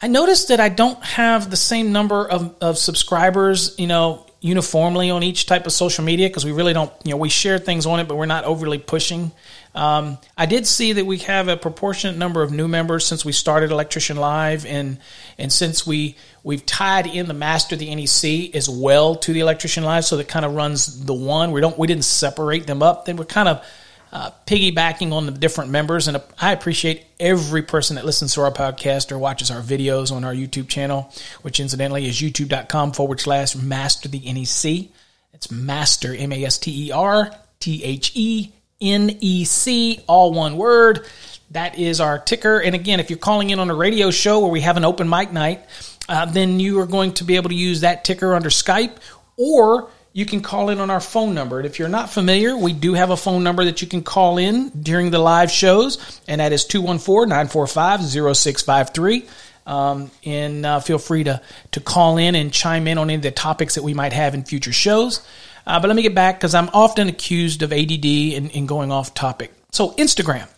I 0.00 0.08
noticed 0.08 0.48
that 0.48 0.60
I 0.60 0.68
don't 0.68 1.02
have 1.02 1.50
the 1.50 1.56
same 1.56 1.92
number 1.92 2.28
of, 2.28 2.56
of 2.60 2.78
subscribers. 2.78 3.74
You 3.78 3.86
know, 3.86 4.26
uniformly 4.44 5.10
on 5.10 5.22
each 5.22 5.46
type 5.46 5.64
of 5.64 5.72
social 5.72 6.04
media 6.04 6.28
because 6.28 6.44
we 6.44 6.52
really 6.52 6.74
don't, 6.74 6.92
you 7.02 7.12
know, 7.12 7.16
we 7.16 7.30
share 7.30 7.58
things 7.58 7.86
on 7.86 7.98
it, 7.98 8.06
but 8.06 8.16
we're 8.16 8.26
not 8.26 8.44
overly 8.44 8.76
pushing. 8.76 9.32
Um, 9.74 10.18
I 10.36 10.46
did 10.46 10.66
see 10.66 10.92
that 10.92 11.04
we 11.04 11.18
have 11.18 11.48
a 11.48 11.56
proportionate 11.56 12.16
number 12.16 12.42
of 12.42 12.52
new 12.52 12.68
members 12.68 13.04
since 13.04 13.24
we 13.24 13.32
started 13.32 13.72
Electrician 13.72 14.16
Live, 14.16 14.64
and 14.66 14.98
and 15.36 15.52
since 15.52 15.86
we 15.86 16.16
we've 16.44 16.64
tied 16.64 17.06
in 17.06 17.26
the 17.26 17.34
Master 17.34 17.74
the 17.74 17.92
NEC 17.94 18.54
as 18.54 18.68
well 18.68 19.16
to 19.16 19.32
the 19.32 19.40
Electrician 19.40 19.82
Live, 19.82 20.04
so 20.04 20.16
that 20.16 20.28
kind 20.28 20.44
of 20.44 20.54
runs 20.54 21.04
the 21.04 21.14
one. 21.14 21.50
We 21.50 21.60
don't 21.60 21.76
we 21.76 21.86
didn't 21.86 22.04
separate 22.04 22.66
them 22.66 22.82
up. 22.82 23.04
They 23.04 23.14
were 23.14 23.24
kind 23.24 23.48
of 23.48 23.66
uh, 24.14 24.30
piggybacking 24.46 25.12
on 25.12 25.26
the 25.26 25.32
different 25.32 25.72
members. 25.72 26.06
And 26.06 26.22
I 26.40 26.52
appreciate 26.52 27.04
every 27.18 27.62
person 27.62 27.96
that 27.96 28.04
listens 28.04 28.34
to 28.34 28.42
our 28.42 28.52
podcast 28.52 29.10
or 29.10 29.18
watches 29.18 29.50
our 29.50 29.60
videos 29.60 30.12
on 30.12 30.22
our 30.22 30.32
YouTube 30.32 30.68
channel, 30.68 31.12
which 31.42 31.58
incidentally 31.58 32.06
is 32.06 32.20
youtube.com 32.20 32.92
forward 32.92 33.20
slash 33.20 33.56
master 33.56 34.08
the 34.08 34.20
NEC. 34.20 34.88
It's 35.32 35.50
master, 35.50 36.14
M 36.14 36.32
A 36.32 36.44
S 36.44 36.58
T 36.58 36.86
E 36.86 36.92
R 36.92 37.28
T 37.58 37.82
H 37.82 38.12
E 38.14 38.52
N 38.80 39.16
E 39.20 39.44
C, 39.44 40.00
all 40.06 40.32
one 40.32 40.56
word. 40.56 41.06
That 41.50 41.78
is 41.78 42.00
our 42.00 42.18
ticker. 42.18 42.58
And 42.60 42.74
again, 42.74 43.00
if 43.00 43.10
you're 43.10 43.18
calling 43.18 43.50
in 43.50 43.58
on 43.58 43.70
a 43.70 43.74
radio 43.74 44.10
show 44.10 44.40
where 44.40 44.50
we 44.50 44.62
have 44.62 44.76
an 44.76 44.84
open 44.84 45.08
mic 45.08 45.32
night, 45.32 45.64
uh, 46.08 46.26
then 46.26 46.58
you 46.60 46.80
are 46.80 46.86
going 46.86 47.12
to 47.14 47.24
be 47.24 47.36
able 47.36 47.50
to 47.50 47.54
use 47.54 47.80
that 47.80 48.04
ticker 48.04 48.34
under 48.34 48.48
Skype 48.48 48.96
or 49.36 49.90
you 50.14 50.24
can 50.24 50.40
call 50.42 50.70
in 50.70 50.78
on 50.78 50.90
our 50.90 51.00
phone 51.00 51.34
number. 51.34 51.58
And 51.58 51.66
if 51.66 51.78
you're 51.78 51.88
not 51.88 52.08
familiar, 52.08 52.56
we 52.56 52.72
do 52.72 52.94
have 52.94 53.10
a 53.10 53.16
phone 53.16 53.42
number 53.42 53.64
that 53.64 53.82
you 53.82 53.88
can 53.88 54.02
call 54.02 54.38
in 54.38 54.68
during 54.70 55.10
the 55.10 55.18
live 55.18 55.50
shows, 55.50 56.20
and 56.28 56.40
that 56.40 56.52
is 56.52 56.64
214 56.64 57.28
945 57.28 58.00
0653. 58.36 59.26
Um, 59.66 60.10
and 60.24 60.64
uh, 60.64 60.80
feel 60.80 60.98
free 60.98 61.24
to, 61.24 61.40
to 61.72 61.80
call 61.80 62.18
in 62.18 62.34
and 62.36 62.52
chime 62.52 62.86
in 62.86 62.96
on 62.96 63.08
any 63.08 63.16
of 63.16 63.22
the 63.22 63.30
topics 63.32 63.74
that 63.74 63.82
we 63.82 63.92
might 63.92 64.12
have 64.12 64.34
in 64.34 64.44
future 64.44 64.72
shows. 64.72 65.26
Uh, 65.66 65.80
but 65.80 65.88
let 65.88 65.96
me 65.96 66.02
get 66.02 66.14
back 66.14 66.36
because 66.38 66.54
I'm 66.54 66.68
often 66.72 67.08
accused 67.08 67.62
of 67.62 67.72
ADD 67.72 68.04
and, 68.04 68.54
and 68.54 68.68
going 68.68 68.92
off 68.92 69.14
topic. 69.14 69.52
So, 69.72 69.92
Instagram. 69.92 70.48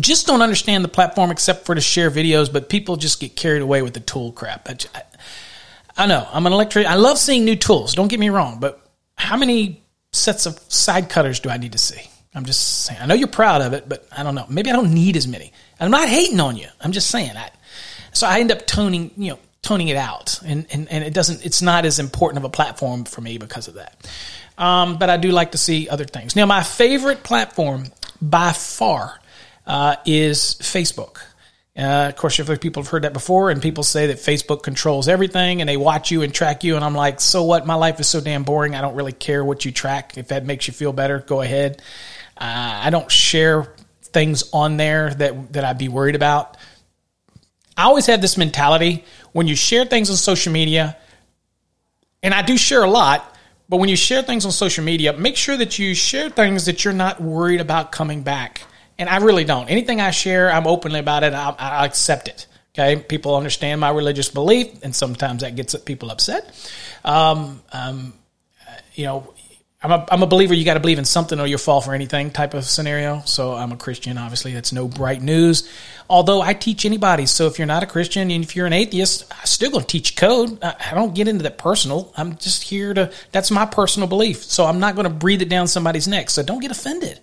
Just 0.00 0.26
don't 0.26 0.40
understand 0.40 0.84
the 0.84 0.88
platform 0.88 1.30
except 1.30 1.66
for 1.66 1.74
to 1.74 1.80
share 1.80 2.10
videos, 2.10 2.50
but 2.50 2.70
people 2.70 2.96
just 2.96 3.20
get 3.20 3.36
carried 3.36 3.60
away 3.60 3.82
with 3.82 3.92
the 3.92 4.00
tool 4.00 4.32
crap. 4.32 4.68
I, 4.68 5.02
I 5.96 6.06
know 6.06 6.26
I'm 6.32 6.46
an 6.46 6.52
electrician. 6.52 6.90
I 6.90 6.94
love 6.94 7.18
seeing 7.18 7.44
new 7.44 7.56
tools. 7.56 7.94
Don't 7.94 8.08
get 8.08 8.18
me 8.18 8.30
wrong, 8.30 8.58
but 8.58 8.80
how 9.16 9.36
many 9.36 9.82
sets 10.12 10.46
of 10.46 10.58
side 10.68 11.10
cutters 11.10 11.40
do 11.40 11.50
I 11.50 11.58
need 11.58 11.72
to 11.72 11.78
see? 11.78 12.00
I'm 12.34 12.46
just 12.46 12.84
saying. 12.84 13.00
I 13.02 13.06
know 13.06 13.14
you're 13.14 13.28
proud 13.28 13.60
of 13.60 13.74
it, 13.74 13.86
but 13.86 14.06
I 14.16 14.22
don't 14.22 14.34
know. 14.34 14.46
Maybe 14.48 14.70
I 14.70 14.72
don't 14.72 14.94
need 14.94 15.16
as 15.16 15.28
many. 15.28 15.52
I'm 15.78 15.90
not 15.90 16.08
hating 16.08 16.40
on 16.40 16.56
you. 16.56 16.68
I'm 16.80 16.92
just 16.92 17.10
saying 17.10 17.34
that. 17.34 17.54
So 18.12 18.26
I 18.26 18.40
end 18.40 18.50
up 18.50 18.66
toning, 18.66 19.10
you 19.16 19.32
know, 19.32 19.38
toning 19.62 19.88
it 19.88 19.96
out, 19.96 20.40
and 20.44 20.66
and, 20.72 20.90
and 20.90 21.04
it 21.04 21.14
doesn't. 21.14 21.44
It's 21.44 21.62
not 21.62 21.84
as 21.84 21.98
important 21.98 22.38
of 22.38 22.44
a 22.44 22.50
platform 22.50 23.04
for 23.04 23.20
me 23.20 23.38
because 23.38 23.68
of 23.68 23.74
that. 23.74 23.96
Um, 24.58 24.98
but 24.98 25.08
I 25.08 25.16
do 25.16 25.30
like 25.30 25.52
to 25.52 25.58
see 25.58 25.88
other 25.88 26.04
things. 26.04 26.36
Now, 26.36 26.46
my 26.46 26.62
favorite 26.62 27.22
platform 27.22 27.86
by 28.20 28.52
far 28.52 29.18
uh, 29.66 29.96
is 30.04 30.56
Facebook. 30.60 31.22
Uh, 31.74 32.10
of 32.10 32.16
course, 32.16 32.38
people 32.60 32.82
have 32.82 32.90
heard 32.90 33.02
that 33.04 33.14
before, 33.14 33.50
and 33.50 33.62
people 33.62 33.82
say 33.82 34.08
that 34.08 34.18
Facebook 34.18 34.62
controls 34.62 35.08
everything 35.08 35.62
and 35.62 35.68
they 35.68 35.78
watch 35.78 36.10
you 36.10 36.20
and 36.20 36.34
track 36.34 36.64
you. 36.64 36.76
And 36.76 36.84
I'm 36.84 36.94
like, 36.94 37.18
so 37.18 37.44
what? 37.44 37.66
My 37.66 37.74
life 37.74 37.98
is 37.98 38.06
so 38.06 38.20
damn 38.20 38.42
boring. 38.42 38.74
I 38.74 38.82
don't 38.82 38.94
really 38.94 39.12
care 39.12 39.42
what 39.42 39.64
you 39.64 39.72
track. 39.72 40.18
If 40.18 40.28
that 40.28 40.44
makes 40.44 40.66
you 40.66 40.74
feel 40.74 40.92
better, 40.92 41.20
go 41.20 41.40
ahead. 41.40 41.80
Uh, 42.36 42.80
I 42.84 42.90
don't 42.90 43.10
share 43.10 43.72
things 44.02 44.50
on 44.52 44.76
there 44.76 45.14
that 45.14 45.54
that 45.54 45.64
I'd 45.64 45.78
be 45.78 45.88
worried 45.88 46.14
about. 46.14 46.58
I 47.76 47.84
always 47.84 48.06
had 48.06 48.20
this 48.20 48.36
mentality 48.36 49.04
when 49.32 49.46
you 49.46 49.56
share 49.56 49.84
things 49.84 50.10
on 50.10 50.16
social 50.16 50.52
media, 50.52 50.96
and 52.22 52.34
I 52.34 52.42
do 52.42 52.56
share 52.56 52.84
a 52.84 52.90
lot. 52.90 53.28
But 53.68 53.78
when 53.78 53.88
you 53.88 53.96
share 53.96 54.22
things 54.22 54.44
on 54.44 54.52
social 54.52 54.84
media, 54.84 55.14
make 55.14 55.36
sure 55.36 55.56
that 55.56 55.78
you 55.78 55.94
share 55.94 56.28
things 56.28 56.66
that 56.66 56.84
you're 56.84 56.92
not 56.92 57.22
worried 57.22 57.60
about 57.60 57.90
coming 57.90 58.22
back 58.22 58.62
and 59.02 59.08
I 59.08 59.16
really 59.16 59.42
don't. 59.42 59.68
Anything 59.68 60.00
I 60.00 60.12
share, 60.12 60.52
I'm 60.52 60.66
openly 60.66 61.00
about 61.00 61.24
it. 61.24 61.32
I, 61.32 61.54
I 61.58 61.86
accept 61.86 62.28
it. 62.28 62.46
Okay, 62.74 63.02
people 63.02 63.36
understand 63.36 63.80
my 63.80 63.90
religious 63.90 64.30
belief, 64.30 64.82
and 64.84 64.94
sometimes 64.94 65.42
that 65.42 65.56
gets 65.56 65.74
people 65.74 66.10
upset. 66.10 66.48
Um, 67.04 67.60
um, 67.72 68.14
you 68.94 69.04
know, 69.04 69.34
I'm 69.82 69.90
a, 69.90 70.06
I'm 70.10 70.22
a 70.22 70.26
believer. 70.26 70.54
You 70.54 70.64
got 70.64 70.74
to 70.74 70.80
believe 70.80 70.98
in 70.98 71.04
something, 71.04 71.40
or 71.40 71.46
you'll 71.46 71.58
fall 71.58 71.80
for 71.80 71.94
anything 71.94 72.30
type 72.30 72.54
of 72.54 72.64
scenario. 72.64 73.22
So 73.24 73.54
I'm 73.54 73.72
a 73.72 73.76
Christian. 73.76 74.16
Obviously, 74.16 74.52
that's 74.52 74.72
no 74.72 74.86
bright 74.86 75.22
news. 75.22 75.68
Although 76.08 76.40
I 76.40 76.54
teach 76.54 76.84
anybody. 76.84 77.26
So 77.26 77.46
if 77.46 77.58
you're 77.58 77.66
not 77.66 77.82
a 77.82 77.86
Christian 77.86 78.30
and 78.30 78.44
if 78.44 78.54
you're 78.54 78.66
an 78.66 78.72
atheist, 78.72 79.24
I 79.32 79.44
still 79.44 79.70
going 79.70 79.82
to 79.82 79.88
teach 79.88 80.16
code. 80.16 80.62
I, 80.62 80.76
I 80.92 80.94
don't 80.94 81.14
get 81.14 81.26
into 81.26 81.42
that 81.44 81.58
personal. 81.58 82.12
I'm 82.16 82.36
just 82.36 82.62
here 82.62 82.94
to. 82.94 83.12
That's 83.32 83.50
my 83.50 83.66
personal 83.66 84.08
belief. 84.08 84.44
So 84.44 84.64
I'm 84.64 84.78
not 84.78 84.94
going 84.94 85.04
to 85.08 85.14
breathe 85.14 85.42
it 85.42 85.48
down 85.48 85.66
somebody's 85.66 86.06
neck. 86.06 86.30
So 86.30 86.42
don't 86.42 86.60
get 86.60 86.70
offended 86.70 87.20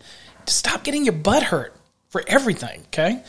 stop 0.50 0.84
getting 0.84 1.06
your 1.06 1.14
butt 1.14 1.44
hurt 1.44 1.74
for 2.10 2.24
everything. 2.28 2.82
Okay, 2.88 3.22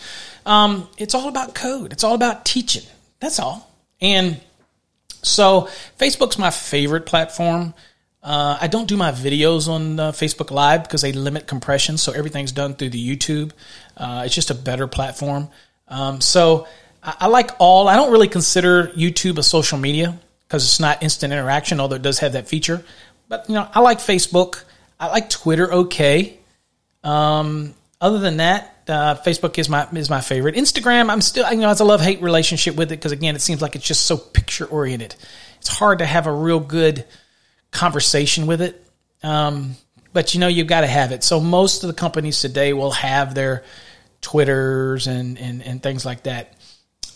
um, 0.47 0.89
it's 0.99 1.15
all 1.15 1.29
about 1.29 1.55
code. 1.55 1.93
It's 1.93 2.05
all 2.05 2.15
about 2.15 2.45
teaching. 2.45 2.85
That's 3.21 3.39
all. 3.39 3.71
And 4.01 4.41
so 5.23 5.69
Facebook's 5.99 6.39
my 6.39 6.51
favorite 6.51 7.07
platform. 7.07 7.75
Uh, 8.23 8.59
I 8.61 8.67
don't 8.67 8.87
do 8.87 8.97
my 8.97 9.13
videos 9.13 9.67
on 9.67 9.99
uh, 9.99 10.13
Facebook 10.13 10.51
Live 10.51 10.83
because 10.83 11.01
they 11.01 11.13
limit 11.13 11.47
compression, 11.47 11.97
so 11.97 12.13
everything's 12.13 12.53
done 12.53 12.75
through 12.75 12.91
the 12.91 13.17
YouTube. 13.17 13.53
Uh, 13.97 14.23
it's 14.27 14.35
just 14.35 14.51
a 14.51 14.55
better 14.55 14.87
platform. 14.87 15.49
Um, 15.89 16.21
so 16.21 16.67
I, 17.03 17.17
I, 17.21 17.27
like 17.29 17.51
all. 17.59 17.89
I 17.89 17.97
don't 17.97 18.13
really 18.13 18.29
consider 18.29 18.89
YouTube 18.89 19.39
a 19.39 19.43
social 19.43 19.79
media 19.79 20.19
because 20.47 20.65
it's 20.65 20.81
not 20.81 21.03
instant 21.03 21.33
interaction, 21.33 21.81
although 21.81 21.97
it 21.97 22.03
does 22.03 22.19
have 22.19 22.35
that 22.35 22.47
feature. 22.47 22.85
But 23.29 23.49
you 23.49 23.55
know, 23.55 23.67
I 23.73 23.81
like 23.81 23.99
Facebook. 23.99 24.65
I 24.99 25.07
like 25.09 25.31
Twitter. 25.31 25.73
Okay, 25.73 26.39
um, 27.03 27.75
other 28.03 28.19
than 28.19 28.37
that, 28.37 28.83
uh, 28.87 29.15
Facebook 29.15 29.59
is 29.59 29.71
my 29.71 29.89
is 29.93 30.11
my 30.11 30.21
favorite. 30.21 30.57
Instagram, 30.57 31.09
I'm 31.09 31.23
still 31.23 31.51
you 31.51 31.61
know 31.61 31.71
it's 31.71 31.81
a 31.81 31.85
love 31.85 32.03
hate 32.03 32.21
relationship 32.21 32.77
with 32.77 32.93
it 32.93 32.97
because 32.97 33.13
again, 33.13 33.35
it 33.35 33.41
seems 33.41 33.63
like 33.63 33.77
it's 33.77 33.87
just 33.87 34.05
so 34.05 34.19
picture 34.19 34.67
oriented. 34.67 35.15
It's 35.59 35.69
hard 35.69 36.01
to 36.01 36.07
have 36.07 36.27
a 36.27 36.33
real 36.33 36.61
good 36.61 37.07
conversation 37.71 38.47
with 38.47 38.61
it. 38.61 38.85
Um, 39.23 39.77
but 40.13 40.35
you 40.35 40.41
know 40.41 40.49
you've 40.49 40.67
got 40.67 40.81
to 40.81 40.87
have 40.87 41.13
it. 41.13 41.23
So 41.23 41.41
most 41.41 41.85
of 41.85 41.89
the 41.89 41.95
companies 41.95 42.41
today 42.41 42.73
will 42.73 42.93
have 42.93 43.35
their 43.35 43.65
Twitters 44.21 45.07
and 45.07 45.39
and, 45.39 45.63
and 45.63 45.83
things 45.83 46.05
like 46.05 46.25
that. 46.25 46.55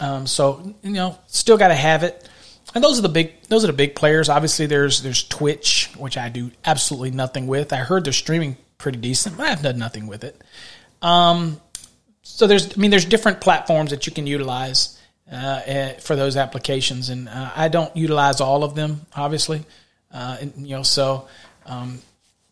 Um, 0.01 0.27
so 0.27 0.75
you 0.83 0.91
know, 0.91 1.19
still 1.27 1.59
got 1.59 1.69
to 1.69 1.75
have 1.75 2.03
it. 2.03 2.29
And 2.75 2.83
those 2.83 2.99
are 2.99 3.03
the 3.03 3.09
big 3.09 3.43
those 3.49 3.65
are 3.65 3.69
the 3.69 3.73
big 3.73 3.95
players. 3.95 4.29
Obviously, 4.29 4.67
there's 4.67 5.03
there's 5.03 5.27
Twitch, 5.29 5.91
which 5.97 6.17
I 6.17 6.29
do 6.29 6.51
absolutely 6.65 7.11
nothing 7.11 7.47
with. 7.47 7.73
I 7.73 7.79
heard 7.79 8.05
they're 8.05 8.13
streaming 8.13 8.57
pretty 8.79 8.99
decent. 8.99 9.37
But 9.37 9.47
I've 9.47 9.63
done 9.63 9.79
nothing 9.79 10.07
with 10.07 10.25
it. 10.25 10.41
Um, 11.03 11.61
so 12.23 12.47
there's, 12.47 12.77
I 12.77 12.81
mean, 12.81 12.91
there's 12.91 13.05
different 13.05 13.41
platforms 13.41 13.91
that 13.91 14.07
you 14.07 14.13
can 14.13 14.27
utilize 14.27 14.99
uh, 15.31 15.61
eh, 15.65 15.93
for 15.95 16.17
those 16.17 16.37
applications, 16.37 17.11
and 17.11 17.29
uh, 17.29 17.51
I 17.55 17.69
don't 17.69 17.95
utilize 17.97 18.41
all 18.41 18.65
of 18.65 18.75
them, 18.75 19.03
obviously. 19.15 19.65
Uh, 20.15 20.39
and, 20.41 20.53
you 20.57 20.77
know, 20.77 20.83
so, 20.83 21.29
um, 21.67 22.01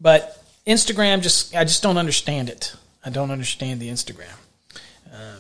but 0.01 0.45
Instagram, 0.67 1.23
just 1.23 1.57
I 1.57 1.65
just 1.65 1.83
don't 1.83 1.97
understand 1.97 2.51
it. 2.51 2.75
I 3.05 3.11
don't 3.11 3.31
understand 3.31 3.81
the 3.81 3.89
Instagram. 3.89 4.35
Uh, 5.11 5.37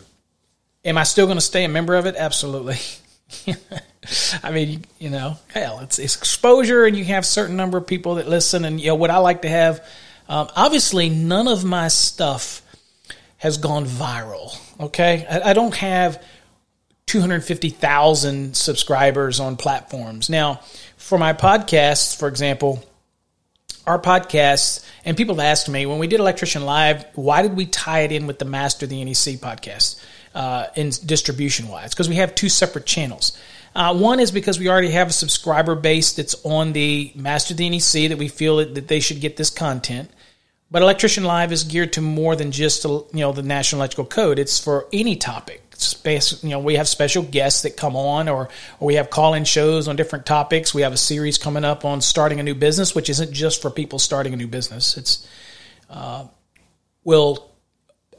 am 0.84 0.96
I 0.96 1.02
still 1.02 1.26
going 1.26 1.36
to 1.36 1.42
stay 1.42 1.64
a 1.64 1.68
member 1.68 1.96
of 1.96 2.06
it? 2.06 2.14
Absolutely. 2.16 2.76
I 4.42 4.50
mean, 4.52 4.84
you 4.98 5.10
know, 5.10 5.36
hell, 5.48 5.80
it's, 5.80 5.98
it's 5.98 6.16
exposure, 6.16 6.86
and 6.86 6.96
you 6.96 7.04
have 7.04 7.26
certain 7.26 7.56
number 7.56 7.76
of 7.76 7.86
people 7.86 8.14
that 8.14 8.28
listen. 8.28 8.64
And 8.64 8.80
you 8.80 8.88
know, 8.88 8.94
what 8.94 9.10
I 9.10 9.18
like 9.18 9.42
to 9.42 9.48
have 9.48 9.84
um, 10.28 10.48
obviously, 10.56 11.08
none 11.08 11.48
of 11.48 11.64
my 11.64 11.88
stuff 11.88 12.62
has 13.38 13.58
gone 13.58 13.84
viral. 13.84 14.58
Okay, 14.80 15.26
I, 15.28 15.50
I 15.50 15.52
don't 15.52 15.74
have 15.76 16.24
250,000 17.12 18.56
subscribers 18.56 19.38
on 19.38 19.54
platforms. 19.54 20.30
Now, 20.30 20.60
for 20.96 21.18
my 21.18 21.34
podcasts, 21.34 22.18
for 22.18 22.26
example, 22.26 22.82
our 23.86 23.98
podcasts, 23.98 24.82
and 25.04 25.14
people 25.14 25.34
have 25.34 25.44
asked 25.44 25.68
me 25.68 25.84
when 25.84 25.98
we 25.98 26.06
did 26.06 26.20
Electrician 26.20 26.64
Live, 26.64 27.04
why 27.14 27.42
did 27.42 27.54
we 27.54 27.66
tie 27.66 28.00
it 28.00 28.12
in 28.12 28.26
with 28.26 28.38
the 28.38 28.46
Master 28.46 28.86
the 28.86 29.04
NEC 29.04 29.40
podcast 29.40 30.02
uh, 30.34 30.68
in 30.74 30.88
distribution 31.04 31.68
wise? 31.68 31.90
Because 31.90 32.08
we 32.08 32.14
have 32.14 32.34
two 32.34 32.48
separate 32.48 32.86
channels. 32.86 33.36
Uh, 33.76 33.94
one 33.94 34.18
is 34.18 34.30
because 34.30 34.58
we 34.58 34.70
already 34.70 34.92
have 34.92 35.10
a 35.10 35.12
subscriber 35.12 35.74
base 35.74 36.14
that's 36.14 36.34
on 36.46 36.72
the 36.72 37.12
Master 37.14 37.52
the 37.52 37.68
NEC 37.68 38.08
that 38.08 38.16
we 38.16 38.28
feel 38.28 38.56
that, 38.56 38.74
that 38.74 38.88
they 38.88 39.00
should 39.00 39.20
get 39.20 39.36
this 39.36 39.50
content. 39.50 40.10
But 40.70 40.80
Electrician 40.80 41.24
Live 41.24 41.52
is 41.52 41.64
geared 41.64 41.92
to 41.92 42.00
more 42.00 42.36
than 42.36 42.52
just 42.52 42.84
you 42.84 43.04
know 43.12 43.32
the 43.32 43.42
National 43.42 43.82
Electrical 43.82 44.06
Code. 44.06 44.38
It's 44.38 44.58
for 44.58 44.88
any 44.94 45.16
topic. 45.16 45.61
Space, 45.82 46.42
you 46.42 46.50
know, 46.50 46.58
we 46.58 46.76
have 46.76 46.88
special 46.88 47.22
guests 47.22 47.62
that 47.62 47.76
come 47.76 47.96
on, 47.96 48.28
or 48.28 48.48
or 48.80 48.86
we 48.86 48.94
have 48.94 49.10
call-in 49.10 49.44
shows 49.44 49.88
on 49.88 49.96
different 49.96 50.26
topics. 50.26 50.74
We 50.74 50.82
have 50.82 50.92
a 50.92 50.96
series 50.96 51.38
coming 51.38 51.64
up 51.64 51.84
on 51.84 52.00
starting 52.00 52.40
a 52.40 52.42
new 52.42 52.54
business, 52.54 52.94
which 52.94 53.10
isn't 53.10 53.32
just 53.32 53.60
for 53.60 53.70
people 53.70 53.98
starting 53.98 54.32
a 54.32 54.36
new 54.36 54.48
business. 54.48 54.96
It's 54.96 55.26
uh, 55.90 56.26
will 57.04 57.50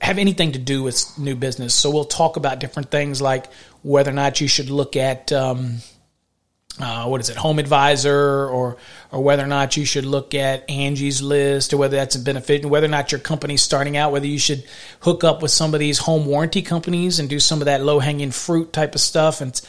have 0.01 0.17
anything 0.17 0.51
to 0.51 0.59
do 0.59 0.83
with 0.83 1.17
new 1.17 1.35
business. 1.35 1.73
So 1.73 1.89
we'll 1.89 2.03
talk 2.03 2.35
about 2.35 2.59
different 2.59 2.91
things 2.91 3.21
like 3.21 3.51
whether 3.83 4.11
or 4.11 4.13
not 4.13 4.41
you 4.41 4.47
should 4.47 4.69
look 4.69 4.97
at 4.97 5.31
um, 5.31 5.77
uh, 6.79 7.05
what 7.05 7.21
is 7.21 7.29
it, 7.29 7.37
Home 7.37 7.59
Advisor, 7.59 8.47
or 8.47 8.77
or 9.13 9.23
whether 9.23 9.43
or 9.43 9.47
not 9.47 9.77
you 9.77 9.85
should 9.85 10.05
look 10.05 10.33
at 10.33 10.67
Angie's 10.67 11.21
List, 11.21 11.71
or 11.71 11.77
whether 11.77 11.95
that's 11.97 12.15
a 12.15 12.19
benefit, 12.19 12.63
and 12.63 12.71
whether 12.71 12.87
or 12.87 12.89
not 12.89 13.11
your 13.11 13.21
company's 13.21 13.61
starting 13.61 13.95
out, 13.95 14.11
whether 14.11 14.25
you 14.25 14.39
should 14.39 14.65
hook 15.01 15.23
up 15.23 15.43
with 15.43 15.51
some 15.51 15.75
of 15.75 15.79
these 15.79 15.99
home 15.99 16.25
warranty 16.25 16.63
companies 16.63 17.19
and 17.19 17.29
do 17.29 17.39
some 17.39 17.61
of 17.61 17.65
that 17.65 17.83
low 17.83 17.99
hanging 17.99 18.31
fruit 18.31 18.73
type 18.73 18.95
of 18.95 19.01
stuff. 19.01 19.39
And 19.39 19.61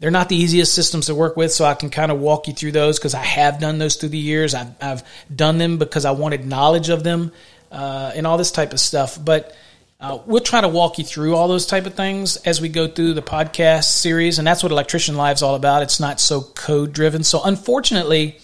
they're 0.00 0.10
not 0.10 0.30
the 0.30 0.36
easiest 0.36 0.72
systems 0.74 1.06
to 1.06 1.14
work 1.14 1.36
with, 1.36 1.52
so 1.52 1.66
I 1.66 1.74
can 1.74 1.90
kind 1.90 2.10
of 2.10 2.20
walk 2.20 2.48
you 2.48 2.54
through 2.54 2.72
those 2.72 2.98
because 2.98 3.12
I 3.12 3.22
have 3.22 3.60
done 3.60 3.76
those 3.76 3.96
through 3.96 4.08
the 4.08 4.18
years. 4.18 4.54
I've, 4.54 4.70
I've 4.80 5.02
done 5.34 5.58
them 5.58 5.76
because 5.76 6.06
I 6.06 6.12
wanted 6.12 6.46
knowledge 6.46 6.88
of 6.88 7.04
them 7.04 7.32
uh, 7.70 8.12
and 8.16 8.26
all 8.26 8.38
this 8.38 8.50
type 8.50 8.72
of 8.72 8.80
stuff. 8.80 9.22
But 9.22 9.54
uh, 10.00 10.20
we'll 10.24 10.40
try 10.40 10.62
to 10.62 10.68
walk 10.68 10.96
you 10.96 11.04
through 11.04 11.36
all 11.36 11.48
those 11.48 11.66
type 11.66 11.84
of 11.84 11.92
things 11.92 12.36
as 12.38 12.62
we 12.62 12.70
go 12.70 12.88
through 12.88 13.12
the 13.12 13.20
podcast 13.20 13.84
series, 13.84 14.38
and 14.38 14.46
that's 14.46 14.62
what 14.62 14.72
Electrician 14.72 15.18
Live's 15.18 15.42
all 15.42 15.54
about. 15.54 15.82
It's 15.82 16.00
not 16.00 16.18
so 16.18 16.40
code 16.40 16.94
driven. 16.94 17.22
So, 17.24 17.42
unfortunately, 17.44 18.38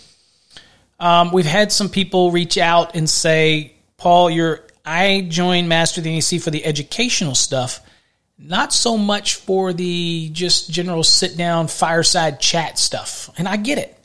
um, 1.03 1.33
we've 1.33 1.45
had 1.45 1.73
some 1.73 1.89
people 1.89 2.31
reach 2.31 2.57
out 2.57 2.95
and 2.95 3.09
say, 3.09 3.75
"Paul, 3.97 4.31
you're 4.31 4.61
I 4.85 5.27
joined 5.29 5.69
Master 5.69 6.01
the 6.01 6.15
NEC 6.15 6.41
for 6.41 6.51
the 6.51 6.65
educational 6.65 7.35
stuff, 7.35 7.81
not 8.39 8.73
so 8.73 8.97
much 8.97 9.37
for 9.37 9.73
the 9.73 10.31
just 10.33 10.71
general 10.71 11.03
sit 11.05 11.37
down 11.37 11.69
fireside 11.69 12.41
chat 12.41 12.79
stuff." 12.79 13.29
And 13.37 13.47
I 13.47 13.57
get 13.57 13.79
it, 13.79 13.99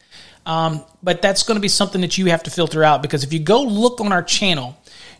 um, 0.45 0.83
but 1.01 1.21
that's 1.21 1.43
going 1.43 1.55
to 1.55 1.61
be 1.61 1.67
something 1.69 2.01
that 2.01 2.17
you 2.17 2.25
have 2.27 2.43
to 2.43 2.51
filter 2.51 2.83
out 2.83 3.01
because 3.01 3.23
if 3.23 3.31
you 3.31 3.39
go 3.39 3.61
look 3.61 4.01
on 4.01 4.11
our 4.11 4.23
channel 4.23 4.75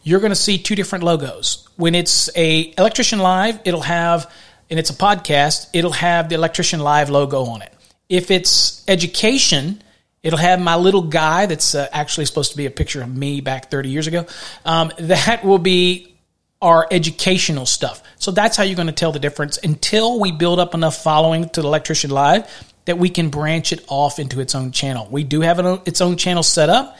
you're 0.07 0.21
going 0.21 0.31
to 0.31 0.35
see 0.35 0.57
two 0.57 0.73
different 0.73 1.03
logos. 1.03 1.67
When 1.75 1.93
it's 1.93 2.29
a 2.37 2.73
Electrician 2.77 3.19
Live, 3.19 3.59
it'll 3.65 3.81
have, 3.81 4.31
and 4.69 4.79
it's 4.79 4.89
a 4.89 4.93
podcast, 4.93 5.67
it'll 5.73 5.91
have 5.91 6.29
the 6.29 6.35
Electrician 6.35 6.79
Live 6.79 7.09
logo 7.09 7.43
on 7.43 7.61
it. 7.61 7.73
If 8.07 8.31
it's 8.31 8.85
education, 8.87 9.83
it'll 10.27 10.37
have 10.37 10.59
my 10.59 10.75
little 10.75 11.03
guy 11.03 11.45
that's 11.45 11.73
uh, 11.73 11.87
actually 11.93 12.25
supposed 12.25 12.51
to 12.51 12.57
be 12.57 12.65
a 12.65 12.69
picture 12.69 13.01
of 13.01 13.15
me 13.15 13.39
back 13.39 13.71
30 13.71 13.89
years 13.89 14.07
ago. 14.07 14.25
Um, 14.65 14.91
that 14.99 15.45
will 15.45 15.57
be 15.57 16.13
our 16.61 16.85
educational 16.91 17.65
stuff. 17.65 18.03
So 18.17 18.31
that's 18.31 18.57
how 18.57 18.63
you're 18.63 18.75
going 18.75 18.87
to 18.87 18.93
tell 18.93 19.13
the 19.13 19.19
difference 19.19 19.57
until 19.57 20.19
we 20.19 20.33
build 20.33 20.59
up 20.59 20.73
enough 20.73 21.01
following 21.01 21.47
to 21.49 21.61
the 21.61 21.67
Electrician 21.67 22.11
Live 22.11 22.45
that 22.83 22.97
we 22.97 23.07
can 23.09 23.29
branch 23.29 23.71
it 23.71 23.85
off 23.87 24.19
into 24.19 24.41
its 24.41 24.53
own 24.53 24.71
channel. 24.73 25.07
We 25.09 25.23
do 25.23 25.39
have 25.39 25.59
its 25.87 26.01
own 26.01 26.17
channel 26.17 26.43
set 26.43 26.67
up 26.67 26.97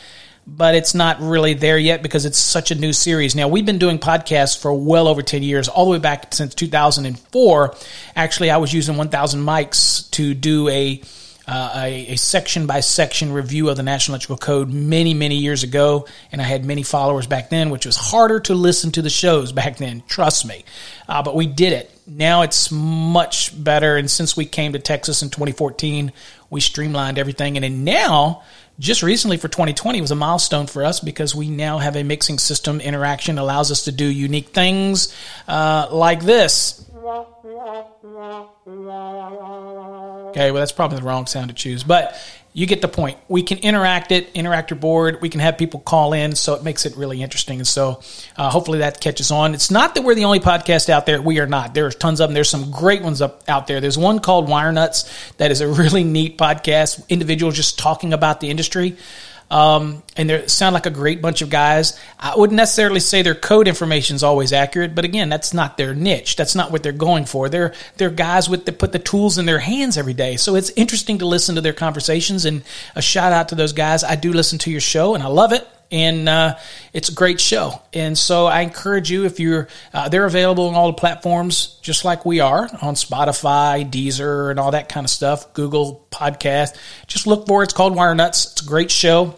but 0.48 0.76
it's 0.76 0.96
not 0.96 1.20
really 1.20 1.54
there 1.54 1.78
yet 1.78 2.02
because 2.02 2.26
it's 2.26 2.38
such 2.38 2.72
a 2.72 2.76
new 2.76 2.94
series. 2.94 3.36
Now, 3.36 3.50
we've 3.50 3.66
been 3.66 3.80
doing 3.80 4.00
podcasts 4.00 4.58
for 4.58 4.74
well 4.74 5.10
over 5.10 5.22
10 5.22 5.44
years, 5.44 5.68
all 5.68 5.84
the 5.84 5.92
way 5.92 6.00
back 6.00 6.34
since 6.34 6.56
2004. 6.56 7.76
Actually, 8.16 8.50
I 8.50 8.56
was 8.56 8.74
using 8.74 8.96
1000 8.96 9.42
mics 9.42 10.10
to 10.12 10.34
do 10.34 10.70
a 10.70 11.02
uh, 11.48 11.72
a, 11.76 12.08
a, 12.08 12.16
section 12.18 12.68
by 12.68 12.82
section 12.82 13.32
review 13.32 13.70
of 13.70 13.78
the 13.78 13.84
National 13.84 14.16
Electrical 14.16 14.38
Code 14.38 14.70
many, 14.70 15.14
many 15.14 15.38
years 15.38 15.64
ago, 15.64 16.06
and 16.32 16.42
I 16.42 16.44
had 16.44 16.66
many 16.66 16.84
followers 16.84 17.26
back 17.26 17.50
then, 17.50 17.70
which 17.70 17.86
was 17.86 17.96
harder 17.96 18.42
to 18.42 18.54
listen 18.54 18.92
to 18.94 19.02
the 19.02 19.10
shows 19.10 19.52
back 19.54 19.78
then, 19.78 20.04
trust 20.08 20.46
me. 20.46 20.66
Uh, 21.08 21.24
but 21.24 21.36
we 21.36 21.48
did 21.48 21.72
it. 21.72 21.90
Now 22.06 22.42
it's 22.42 22.70
much 22.70 23.52
better, 23.64 23.96
and 23.96 24.12
since 24.12 24.36
we 24.36 24.46
came 24.46 24.74
to 24.74 24.80
Texas 24.80 25.24
in 25.24 25.30
2014, 25.30 26.12
we 26.50 26.60
streamlined 26.60 27.18
everything, 27.18 27.56
and 27.56 27.64
then 27.64 27.86
now 27.86 28.44
just 28.80 29.02
recently 29.02 29.38
for 29.38 29.48
2020 29.48 30.02
was 30.02 30.12
a 30.12 30.16
milestone 30.16 30.68
for 30.68 30.86
us 30.86 31.00
because 31.00 31.34
we 31.34 31.50
now 31.50 31.80
have 31.80 31.96
a 31.96 32.04
mixing 32.04 32.38
system 32.38 32.80
interaction 32.80 33.38
allows 33.38 33.72
us 33.72 33.86
to 33.86 33.92
do 33.92 34.06
unique 34.06 34.50
things 34.50 35.16
uh, 35.48 35.88
like 35.92 36.22
this. 36.22 36.86
Okay, 40.30 40.52
well 40.52 40.62
that's 40.62 40.72
probably 40.72 41.00
the 41.00 41.04
wrong 41.04 41.26
sound 41.28 41.50
to 41.50 41.56
choose, 41.56 41.84
but 41.84 42.16
you 42.58 42.66
get 42.66 42.82
the 42.82 42.88
point. 42.88 43.20
We 43.28 43.44
can 43.44 43.60
interact 43.60 44.12
it, 44.12 44.32
interact 44.34 44.72
your 44.72 44.80
board. 44.80 45.22
We 45.22 45.30
can 45.30 45.42
have 45.42 45.60
people 45.60 45.80
call 45.80 46.14
in, 46.14 46.34
so 46.34 46.56
it 46.56 46.64
makes 46.64 46.88
it 46.88 46.98
really 46.98 47.22
interesting. 47.22 47.60
And 47.60 47.68
so, 47.68 48.02
uh, 48.36 48.50
hopefully, 48.50 48.80
that 48.80 49.00
catches 49.00 49.30
on. 49.30 49.54
It's 49.54 49.70
not 49.70 49.94
that 49.94 50.04
we're 50.04 50.16
the 50.16 50.26
only 50.26 50.40
podcast 50.40 50.90
out 50.90 51.06
there. 51.06 51.22
We 51.22 51.40
are 51.40 51.46
not. 51.46 51.76
There's 51.76 51.96
tons 51.96 52.20
of 52.20 52.30
them. 52.30 52.34
There's 52.34 52.50
some 52.50 52.72
great 52.72 53.04
ones 53.04 53.22
up 53.22 53.44
out 53.48 53.68
there. 53.68 53.80
There's 53.80 53.98
one 53.98 54.20
called 54.20 54.50
Wire 54.50 54.72
Nuts 54.72 55.34
that 55.38 55.52
is 55.52 55.62
a 55.62 55.68
really 55.68 56.04
neat 56.04 56.40
podcast. 56.40 57.08
Individuals 57.10 57.56
just 57.56 57.78
talking 57.78 58.12
about 58.12 58.40
the 58.40 58.50
industry. 58.50 58.98
Um, 59.50 60.04
and 60.18 60.30
they 60.30 60.48
sound 60.48 60.74
like 60.74 60.86
a 60.88 60.92
great 60.92 61.22
bunch 61.22 61.42
of 61.42 61.50
guys. 61.50 61.98
I 62.20 62.36
wouldn't 62.36 62.58
necessarily 62.58 63.00
say 63.00 63.22
their 63.22 63.36
code 63.36 63.68
information 63.68 64.16
is 64.16 64.24
always 64.24 64.52
accurate, 64.52 64.94
but 64.94 65.06
again, 65.06 65.30
that's 65.30 65.54
not 65.54 65.78
their 65.78 65.96
niche. 65.96 66.36
That's 66.36 66.56
not 66.56 66.72
what 66.72 66.84
they're 66.84 66.92
going 66.92 67.26
for. 67.26 67.37
They're 67.46 67.74
they're 67.98 68.10
guys 68.10 68.50
with 68.50 68.66
that 68.66 68.80
put 68.80 68.92
the 68.92 69.00
tools 69.00 69.38
in 69.38 69.46
their 69.46 69.60
hands 69.60 69.98
every 69.98 70.14
day. 70.14 70.38
So 70.38 70.56
it's 70.56 70.72
interesting 70.72 71.20
to 71.20 71.26
listen 71.26 71.56
to 71.56 71.62
their 71.62 71.74
conversations. 71.74 72.46
And 72.46 72.64
a 72.96 73.02
shout 73.02 73.32
out 73.32 73.50
to 73.50 73.56
those 73.56 73.74
guys. 73.74 74.04
I 74.04 74.16
do 74.16 74.34
listen 74.34 74.58
to 74.60 74.72
your 74.72 74.82
show, 74.82 75.14
and 75.14 75.24
I 75.24 75.28
love 75.28 75.54
it 75.54 75.68
and 75.92 76.28
uh, 76.28 76.58
it's 76.94 77.10
a 77.10 77.14
great 77.14 77.40
show. 77.40 77.82
And 77.94 78.18
so 78.18 78.46
I 78.46 78.62
encourage 78.62 79.10
you 79.10 79.26
if 79.26 79.40
you're 79.40 79.68
uh, 79.94 80.10
they're 80.10 80.26
available 80.26 80.68
on 80.68 80.76
all 80.76 80.88
the 80.88 80.94
platforms, 80.94 81.80
just 81.82 82.04
like 82.06 82.26
we 82.26 82.40
are 82.40 82.64
on 82.82 82.96
Spotify, 82.96 83.90
Deezer, 83.90 84.52
and 84.52 84.60
all 84.60 84.72
that 84.72 84.90
kind 84.90 85.06
of 85.06 85.10
stuff. 85.10 85.54
Google 85.54 86.06
Podcast. 86.12 86.76
Just 87.08 87.28
look 87.28 87.48
for 87.48 87.62
it. 87.62 87.66
It's 87.66 87.74
called 87.74 87.96
Wire 87.96 88.16
Nuts. 88.16 88.52
It's 88.52 88.62
a 88.62 88.66
great 88.66 88.92
show. 88.92 89.36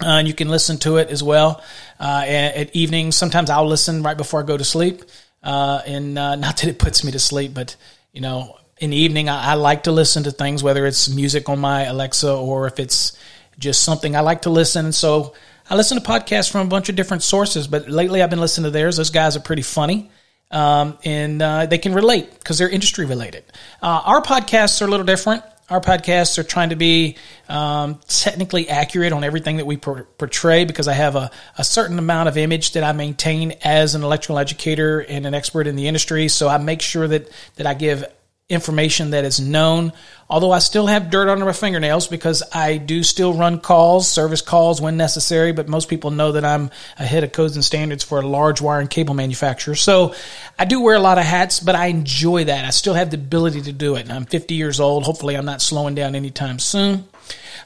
Uh, 0.00 0.18
and 0.18 0.28
you 0.28 0.34
can 0.34 0.48
listen 0.48 0.78
to 0.78 0.98
it 0.98 1.10
as 1.10 1.24
well 1.24 1.60
uh, 1.98 2.22
at, 2.24 2.74
evenings. 2.76 3.16
Sometimes 3.16 3.50
I'll 3.50 3.66
listen 3.66 4.04
right 4.04 4.16
before 4.16 4.40
I 4.40 4.46
go 4.46 4.56
to 4.56 4.62
sleep, 4.62 5.02
uh, 5.42 5.82
and 5.86 6.18
uh, 6.18 6.36
not 6.36 6.56
that 6.58 6.68
it 6.68 6.78
puts 6.78 7.04
me 7.04 7.12
to 7.12 7.18
sleep, 7.18 7.54
but 7.54 7.76
you 8.12 8.20
know, 8.20 8.56
in 8.78 8.90
the 8.90 8.96
evening 8.96 9.28
I, 9.28 9.52
I 9.52 9.54
like 9.54 9.84
to 9.84 9.92
listen 9.92 10.24
to 10.24 10.30
things, 10.30 10.62
whether 10.62 10.86
it's 10.86 11.08
music 11.08 11.48
on 11.48 11.58
my 11.58 11.84
Alexa 11.84 12.32
or 12.32 12.66
if 12.66 12.78
it's 12.78 13.18
just 13.58 13.82
something 13.82 14.14
I 14.14 14.20
like 14.20 14.42
to 14.42 14.50
listen. 14.50 14.86
And 14.86 14.94
so 14.94 15.34
I 15.68 15.74
listen 15.74 16.00
to 16.00 16.04
podcasts 16.04 16.50
from 16.50 16.66
a 16.66 16.70
bunch 16.70 16.88
of 16.88 16.96
different 16.96 17.22
sources, 17.22 17.66
but 17.66 17.88
lately 17.88 18.22
I've 18.22 18.30
been 18.30 18.40
listening 18.40 18.64
to 18.64 18.70
theirs. 18.70 18.96
Those 18.96 19.10
guys 19.10 19.36
are 19.36 19.40
pretty 19.40 19.62
funny. 19.62 20.10
Um, 20.50 20.96
and 21.04 21.42
uh, 21.42 21.66
they 21.66 21.76
can 21.76 21.92
relate 21.92 22.38
because 22.38 22.56
they're 22.56 22.70
industry 22.70 23.04
related. 23.04 23.44
Uh, 23.82 24.00
our 24.04 24.22
podcasts 24.22 24.80
are 24.80 24.86
a 24.86 24.88
little 24.88 25.04
different. 25.04 25.42
Our 25.70 25.82
podcasts 25.82 26.38
are 26.38 26.42
trying 26.42 26.70
to 26.70 26.76
be 26.76 27.16
um, 27.46 28.00
technically 28.08 28.70
accurate 28.70 29.12
on 29.12 29.22
everything 29.22 29.58
that 29.58 29.66
we 29.66 29.76
portray 29.76 30.64
because 30.64 30.88
I 30.88 30.94
have 30.94 31.14
a, 31.14 31.30
a 31.58 31.64
certain 31.64 31.98
amount 31.98 32.30
of 32.30 32.38
image 32.38 32.72
that 32.72 32.84
I 32.84 32.92
maintain 32.92 33.52
as 33.62 33.94
an 33.94 34.02
electrical 34.02 34.38
educator 34.38 35.00
and 35.00 35.26
an 35.26 35.34
expert 35.34 35.66
in 35.66 35.76
the 35.76 35.86
industry. 35.86 36.28
So 36.28 36.48
I 36.48 36.56
make 36.56 36.80
sure 36.80 37.06
that 37.06 37.30
that 37.56 37.66
I 37.66 37.74
give 37.74 38.06
information 38.48 39.10
that 39.10 39.26
is 39.26 39.40
known. 39.40 39.92
Although 40.30 40.52
I 40.52 40.58
still 40.60 40.86
have 40.86 41.10
dirt 41.10 41.28
under 41.28 41.44
my 41.44 41.52
fingernails 41.52 42.06
because 42.06 42.42
I 42.52 42.78
do 42.78 43.02
still 43.02 43.34
run 43.34 43.60
calls, 43.60 44.10
service 44.10 44.40
calls 44.40 44.80
when 44.80 44.96
necessary, 44.96 45.52
but 45.52 45.68
most 45.68 45.90
people 45.90 46.10
know 46.10 46.32
that 46.32 46.46
I'm 46.46 46.70
ahead 46.98 47.24
of 47.24 47.32
codes 47.32 47.56
and 47.56 47.64
standards 47.64 48.04
for 48.04 48.20
a 48.20 48.26
large 48.26 48.62
wire 48.62 48.80
and 48.80 48.88
cable 48.88 49.14
manufacturer. 49.14 49.74
So 49.74 50.14
I 50.58 50.64
do 50.64 50.80
wear 50.80 50.96
a 50.96 51.00
lot 51.00 51.18
of 51.18 51.24
hats, 51.24 51.60
but 51.60 51.74
I 51.74 51.86
enjoy 51.86 52.44
that. 52.44 52.64
I 52.64 52.70
still 52.70 52.94
have 52.94 53.10
the 53.10 53.18
ability 53.18 53.62
to 53.62 53.72
do 53.72 53.96
it. 53.96 54.10
I'm 54.10 54.24
50 54.24 54.54
years 54.54 54.80
old. 54.80 55.04
Hopefully, 55.04 55.36
I'm 55.36 55.44
not 55.44 55.60
slowing 55.60 55.94
down 55.94 56.14
anytime 56.14 56.58
soon. 56.58 57.04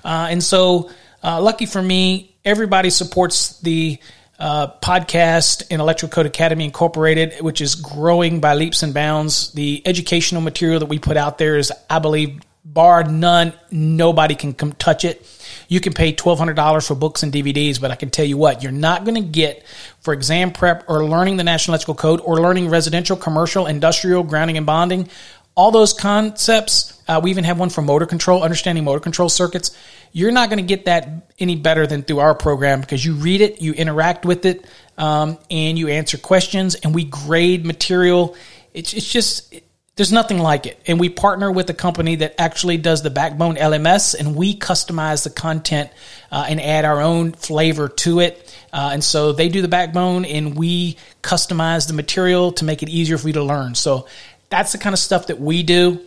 Uh, 0.04 0.28
and 0.30 0.42
so, 0.42 0.90
uh, 1.22 1.40
lucky 1.40 1.66
for 1.66 1.80
me, 1.80 2.34
everybody 2.44 2.90
supports 2.90 3.60
the 3.60 4.00
uh, 4.38 4.68
podcast 4.82 5.70
in 5.70 5.80
Electrical 5.80 6.14
Code 6.14 6.26
Academy 6.26 6.64
Incorporated, 6.64 7.40
which 7.40 7.60
is 7.60 7.74
growing 7.74 8.40
by 8.40 8.54
leaps 8.54 8.82
and 8.82 8.92
bounds. 8.92 9.52
The 9.52 9.82
educational 9.86 10.40
material 10.40 10.80
that 10.80 10.86
we 10.86 10.98
put 10.98 11.16
out 11.16 11.38
there 11.38 11.56
is, 11.56 11.72
I 11.88 11.98
believe, 11.98 12.40
bar 12.64 13.04
none, 13.04 13.52
nobody 13.70 14.34
can 14.34 14.54
come 14.54 14.72
touch 14.72 15.04
it. 15.04 15.26
You 15.68 15.80
can 15.80 15.92
pay 15.92 16.12
$1,200 16.12 16.86
for 16.86 16.94
books 16.94 17.22
and 17.22 17.32
DVDs, 17.32 17.80
but 17.80 17.90
I 17.90 17.96
can 17.96 18.10
tell 18.10 18.24
you 18.24 18.36
what, 18.36 18.62
you're 18.62 18.72
not 18.72 19.04
going 19.04 19.14
to 19.14 19.28
get 19.28 19.64
for 20.00 20.14
exam 20.14 20.52
prep 20.52 20.84
or 20.88 21.04
learning 21.04 21.36
the 21.36 21.44
National 21.44 21.74
Electrical 21.74 21.94
Code 21.94 22.20
or 22.20 22.40
learning 22.40 22.68
residential, 22.68 23.16
commercial, 23.16 23.66
industrial, 23.66 24.22
grounding 24.22 24.56
and 24.56 24.66
bonding. 24.66 25.08
All 25.54 25.70
those 25.70 25.92
concepts, 25.92 27.00
uh, 27.08 27.20
we 27.22 27.30
even 27.30 27.44
have 27.44 27.58
one 27.58 27.68
for 27.68 27.82
motor 27.82 28.06
control, 28.06 28.42
understanding 28.42 28.84
motor 28.84 29.00
control 29.00 29.28
circuits. 29.28 29.76
You're 30.12 30.30
not 30.30 30.50
going 30.50 30.58
to 30.58 30.66
get 30.66 30.84
that 30.84 31.32
any 31.38 31.56
better 31.56 31.86
than 31.86 32.02
through 32.02 32.20
our 32.20 32.34
program 32.34 32.80
because 32.80 33.04
you 33.04 33.14
read 33.14 33.40
it, 33.40 33.62
you 33.62 33.72
interact 33.72 34.24
with 34.24 34.44
it, 34.44 34.64
um, 34.98 35.38
and 35.50 35.78
you 35.78 35.88
answer 35.88 36.18
questions, 36.18 36.74
and 36.74 36.94
we 36.94 37.04
grade 37.04 37.64
material. 37.64 38.36
It's, 38.74 38.92
it's 38.92 39.10
just, 39.10 39.54
there's 39.96 40.12
nothing 40.12 40.38
like 40.38 40.66
it. 40.66 40.78
And 40.86 41.00
we 41.00 41.08
partner 41.08 41.50
with 41.50 41.68
a 41.70 41.74
company 41.74 42.16
that 42.16 42.34
actually 42.38 42.76
does 42.76 43.02
the 43.02 43.10
backbone 43.10 43.56
LMS, 43.56 44.14
and 44.18 44.36
we 44.36 44.54
customize 44.56 45.24
the 45.24 45.30
content 45.30 45.90
uh, 46.30 46.46
and 46.48 46.60
add 46.60 46.84
our 46.84 47.00
own 47.00 47.32
flavor 47.32 47.88
to 47.88 48.20
it. 48.20 48.54
Uh, 48.72 48.90
and 48.92 49.02
so 49.02 49.32
they 49.32 49.48
do 49.48 49.62
the 49.62 49.68
backbone, 49.68 50.26
and 50.26 50.56
we 50.56 50.98
customize 51.22 51.88
the 51.88 51.94
material 51.94 52.52
to 52.52 52.66
make 52.66 52.82
it 52.82 52.90
easier 52.90 53.16
for 53.16 53.28
you 53.28 53.34
to 53.34 53.42
learn. 53.42 53.74
So 53.74 54.06
that's 54.50 54.72
the 54.72 54.78
kind 54.78 54.92
of 54.92 54.98
stuff 54.98 55.28
that 55.28 55.40
we 55.40 55.62
do. 55.62 56.00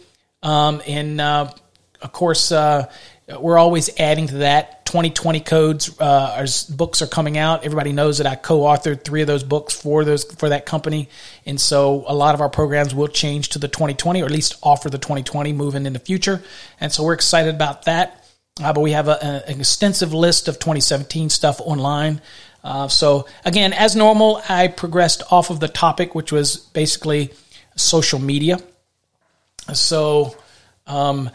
Um, 0.43 0.81
and 0.85 1.19
uh, 1.19 1.51
of 2.01 2.11
course, 2.11 2.51
uh, 2.51 2.91
we're 3.27 3.57
always 3.57 3.89
adding 3.99 4.27
to 4.27 4.37
that. 4.37 4.85
2020 4.85 5.39
codes. 5.41 5.99
Uh, 5.99 6.35
our 6.37 6.45
books 6.75 7.01
are 7.01 7.07
coming 7.07 7.37
out. 7.37 7.65
Everybody 7.65 7.91
knows 7.91 8.19
that 8.19 8.27
I 8.27 8.35
co-authored 8.35 9.03
three 9.03 9.21
of 9.21 9.27
those 9.27 9.43
books 9.43 9.73
for 9.73 10.05
those 10.05 10.23
for 10.23 10.49
that 10.49 10.65
company, 10.65 11.09
and 11.45 11.59
so 11.59 12.05
a 12.07 12.13
lot 12.13 12.35
of 12.35 12.41
our 12.41 12.49
programs 12.49 12.93
will 12.93 13.07
change 13.07 13.49
to 13.49 13.59
the 13.59 13.67
2020, 13.67 14.21
or 14.21 14.25
at 14.25 14.31
least 14.31 14.55
offer 14.61 14.89
the 14.89 14.99
2020 14.99 15.53
moving 15.53 15.85
in 15.85 15.93
the 15.93 15.99
future. 15.99 16.41
And 16.79 16.91
so 16.91 17.03
we're 17.03 17.13
excited 17.13 17.55
about 17.55 17.85
that. 17.85 18.21
Uh, 18.61 18.71
but 18.71 18.79
we 18.79 18.91
have 18.91 19.09
a, 19.09 19.17
a, 19.21 19.51
an 19.51 19.59
extensive 19.59 20.13
list 20.13 20.47
of 20.47 20.59
2017 20.59 21.29
stuff 21.29 21.59
online. 21.59 22.21
Uh, 22.63 22.87
so 22.87 23.27
again, 23.43 23.73
as 23.73 23.95
normal, 23.95 24.41
I 24.47 24.69
progressed 24.69 25.23
off 25.29 25.49
of 25.49 25.59
the 25.59 25.67
topic, 25.67 26.15
which 26.15 26.31
was 26.31 26.55
basically 26.57 27.33
social 27.75 28.19
media. 28.19 28.59
So, 29.73 30.37
um, 30.87 31.31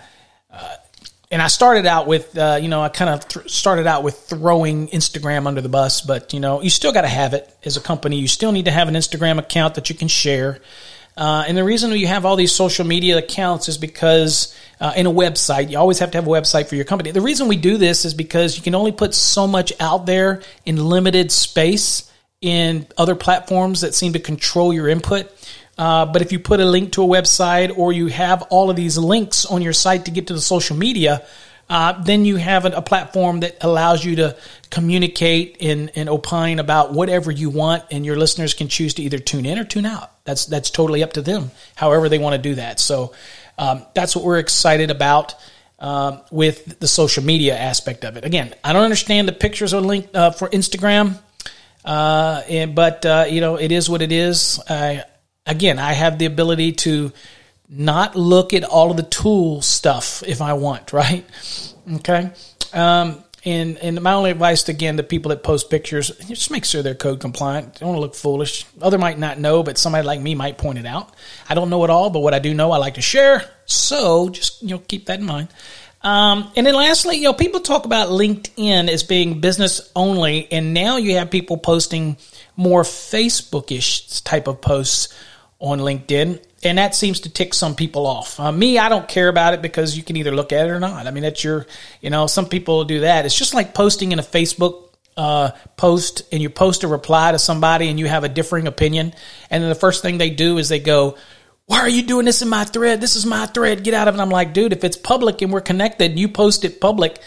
and 1.31 1.41
I 1.41 1.47
started 1.47 1.87
out 1.87 2.07
with, 2.07 2.37
uh, 2.37 2.59
you 2.61 2.69
know, 2.69 2.83
I 2.83 2.89
kind 2.89 3.11
of 3.11 3.29
th- 3.29 3.51
started 3.51 3.87
out 3.87 4.03
with 4.03 4.19
throwing 4.19 4.89
Instagram 4.89 5.47
under 5.47 5.61
the 5.61 5.69
bus, 5.69 6.01
but 6.01 6.33
you 6.33 6.41
know, 6.41 6.61
you 6.61 6.71
still 6.71 6.93
got 6.93 7.03
to 7.03 7.09
have 7.09 7.35
it 7.35 7.49
as 7.65 7.77
a 7.77 7.81
company. 7.81 8.19
You 8.19 8.29
still 8.29 8.51
need 8.51 8.65
to 8.65 8.73
have 8.73 8.89
an 8.89 8.95
Instagram 8.95 9.39
account 9.39 9.77
that 9.77 9.89
you 9.91 9.97
can 9.97 10.09
share. 10.09 10.61
Uh, 11.17 11.45
and 11.47 11.57
the 11.57 11.65
reason 11.65 11.93
you 11.93 12.07
have 12.07 12.25
all 12.25 12.37
these 12.37 12.53
social 12.53 12.85
media 12.85 13.19
accounts 13.19 13.69
is 13.69 13.79
because 13.79 14.57
uh, 14.81 14.93
in 14.97 15.07
a 15.07 15.11
website, 15.11 15.71
you 15.71 15.79
always 15.79 15.99
have 15.99 16.11
to 16.13 16.19
have 16.19 16.27
a 16.27 16.31
website 16.31 16.67
for 16.67 16.77
your 16.77 16.85
company. 16.85 17.11
The 17.11 17.21
reason 17.21 17.47
we 17.47 17.57
do 17.57 17.77
this 17.77 18.05
is 18.05 18.15
because 18.15 18.57
you 18.57 18.63
can 18.63 18.75
only 18.75 18.93
put 18.93 19.15
so 19.15 19.47
much 19.47 19.73
out 19.79 20.07
there 20.07 20.43
in 20.65 20.77
limited 20.77 21.31
space 21.31 22.11
in 22.41 22.87
other 22.97 23.15
platforms 23.15 23.83
that 23.83 23.95
seem 23.95 24.15
to 24.15 24.19
control 24.19 24.73
your 24.73 24.89
input. 24.89 25.31
Uh, 25.81 26.05
but 26.05 26.21
if 26.21 26.31
you 26.31 26.39
put 26.39 26.61
a 26.61 26.65
link 26.67 26.93
to 26.93 27.03
a 27.03 27.07
website 27.07 27.79
or 27.79 27.91
you 27.91 28.09
have 28.09 28.43
all 28.51 28.69
of 28.69 28.77
these 28.77 28.99
links 28.99 29.47
on 29.47 29.63
your 29.63 29.73
site 29.73 30.05
to 30.05 30.11
get 30.11 30.27
to 30.27 30.35
the 30.35 30.41
social 30.41 30.77
media, 30.77 31.25
uh, 31.71 31.93
then 32.03 32.27
you 32.27 32.37
have 32.37 32.67
a, 32.67 32.83
platform 32.83 33.41
that 33.41 33.57
allows 33.63 34.05
you 34.05 34.17
to 34.17 34.37
communicate 34.69 35.57
and, 35.63 35.91
and 35.95 36.11
opine 36.11 36.59
about 36.59 36.93
whatever 36.93 37.31
you 37.31 37.49
want, 37.49 37.83
and 37.91 38.05
your 38.05 38.17
listeners 38.17 38.53
can 38.53 38.69
choose 38.69 38.93
to 38.93 39.03
either 39.03 39.19
tune 39.19 39.47
in 39.47 39.59
or 39.59 39.65
tune 39.65 39.87
out. 39.87 40.13
That's 40.25 40.45
that's 40.45 40.69
totally 40.69 41.03
up 41.03 41.15
to 41.15 41.23
them, 41.23 41.51
however 41.77 42.11
they 42.11 42.19
want 42.19 42.35
to 42.35 42.43
do 42.43 42.57
that. 42.57 42.79
So 42.79 43.15
um, 43.57 43.87
that's 43.95 44.15
what 44.15 44.23
we're 44.23 44.39
excited 44.39 44.91
about. 44.91 45.35
Um, 45.79 46.21
with 46.31 46.79
the 46.79 46.87
social 46.87 47.25
media 47.25 47.57
aspect 47.57 48.05
of 48.05 48.19
it. 48.19 48.27
Again, 48.27 48.55
I 48.63 48.75
don't 48.75 48.85
understand 48.85 49.27
the 49.27 49.33
pictures 49.33 49.73
are 49.73 49.81
linked 49.81 50.15
uh, 50.15 50.31
for 50.31 50.47
Instagram, 50.51 51.19
uh, 51.87 52.43
and, 52.51 52.75
but 52.75 53.07
uh, 53.07 53.25
you 53.31 53.41
know 53.41 53.57
it 53.57 53.73
is 53.73 53.89
what 53.89 54.03
it 54.03 54.13
is. 54.13 54.61
I, 54.69 55.05
again, 55.47 55.79
I 55.79 55.93
have 55.93 56.19
the 56.19 56.27
ability 56.27 56.73
to 56.73 57.13
not 57.69 58.17
look 58.17 58.53
at 58.53 58.65
all 58.65 58.91
of 58.91 58.97
the 58.97 59.03
tool 59.05 59.63
stuff 59.63 60.23
if 60.27 60.43
I 60.43 60.55
want, 60.55 60.93
right? 60.93 61.25
Okay. 61.95 62.31
Um, 62.73 63.23
and 63.45 63.79
and 63.79 64.03
my 64.03 64.13
only 64.13 64.31
advice 64.31 64.69
again 64.69 64.99
to 64.99 65.03
people 65.03 65.31
that 65.31 65.43
post 65.43 65.71
pictures, 65.71 66.11
just 66.27 66.51
make 66.51 66.65
sure 66.65 66.83
they're 66.83 66.95
code 66.95 67.21
compliant. 67.21 67.81
Don't 67.81 67.89
want 67.89 67.97
to 67.97 68.01
look 68.01 68.15
foolish. 68.15 68.67
Other 68.83 68.99
might 68.99 69.19
not 69.19 69.39
know, 69.39 69.63
but 69.63 69.79
somebody 69.79 70.07
like 70.07 70.21
me 70.21 70.35
might 70.35 70.59
point 70.59 70.79
it 70.79 70.85
out. 70.85 71.15
I 71.49 71.55
don't 71.55 71.71
know 71.71 71.83
it 71.85 71.91
all, 71.91 72.11
but 72.11 72.21
what 72.21 72.35
I 72.35 72.39
do 72.39 72.53
know, 72.53 72.71
I 72.71 72.77
like 72.77 72.95
to 72.95 73.01
share. 73.01 73.51
So 73.65 74.29
just 74.29 74.63
you 74.63 74.69
know 74.69 74.79
keep 74.79 75.07
that 75.07 75.21
in 75.21 75.27
mind. 75.27 75.49
Um, 76.03 76.51
and 76.57 76.67
then 76.67 76.75
lastly, 76.75 77.17
you 77.17 77.25
know, 77.25 77.35
people 77.35 77.61
talk 77.61 77.85
about 77.85 78.09
LinkedIn 78.09 78.89
as 78.89 79.03
being 79.03 79.41
business 79.41 79.91
only, 79.95 80.51
and 80.51 80.73
now 80.73 80.97
you 80.97 81.17
have 81.17 81.31
people 81.31 81.59
posting 81.59 82.17
more 82.57 82.83
Facebookish 82.83 84.23
type 84.25 84.49
of 84.49 84.61
posts 84.61 85.15
on 85.61 85.79
LinkedIn 85.79 86.41
and 86.63 86.79
that 86.79 86.95
seems 86.95 87.21
to 87.21 87.31
tick 87.31 87.55
some 87.55 87.75
people 87.75 88.07
off. 88.07 88.39
Uh, 88.39 88.53
me, 88.53 88.79
I 88.79 88.89
don't 88.89 89.09
care 89.09 89.29
about 89.29 89.55
it 89.55 89.63
because 89.63 89.97
you 89.97 90.03
can 90.03 90.17
either 90.17 90.35
look 90.35 90.53
at 90.53 90.67
it 90.67 90.71
or 90.71 90.81
not. 90.81 91.07
I 91.07 91.11
mean, 91.11 91.23
that's 91.23 91.43
your, 91.43 91.67
you 92.01 92.11
know, 92.11 92.27
some 92.27 92.47
people 92.47 92.85
do 92.85 93.01
that. 93.01 93.25
It's 93.25 93.37
just 93.37 93.55
like 93.55 93.73
posting 93.73 94.13
in 94.13 94.19
a 94.19 94.23
Facebook 94.23 94.91
uh, 95.17 95.53
post 95.77 96.23
and 96.33 96.43
you 96.43 96.51
post 96.51 96.85
a 96.85 96.89
reply 96.89 97.33
to 97.33 97.39
somebody 97.39 97.89
and 97.89 97.99
you 97.99 98.07
have 98.07 98.25
a 98.25 98.29
differing 98.29 98.67
opinion, 98.67 99.15
and 99.51 99.63
then 99.63 99.69
the 99.69 99.75
first 99.75 100.03
thing 100.03 100.19
they 100.19 100.31
do 100.31 100.59
is 100.59 100.69
they 100.69 100.79
go, 100.79 101.17
"Why 101.67 101.81
are 101.81 101.89
you 101.89 102.03
doing 102.03 102.25
this 102.25 102.43
in 102.43 102.49
my 102.49 102.65
thread? 102.65 103.01
This 103.01 103.17
is 103.17 103.27
my 103.27 103.47
thread. 103.47 103.83
Get 103.83 103.93
out 103.93 104.09
of 104.09 104.15
it." 104.15 104.21
I'm 104.21 104.31
like, 104.31 104.55
dude, 104.55 104.73
if 104.73 104.85
it's 104.85 104.97
public 104.97 105.43
and 105.43 105.53
we're 105.53 105.61
connected, 105.61 106.13
and 106.13 106.21
you 106.21 106.29
post 106.29 106.65
it 106.65 106.81
public. 106.81 107.19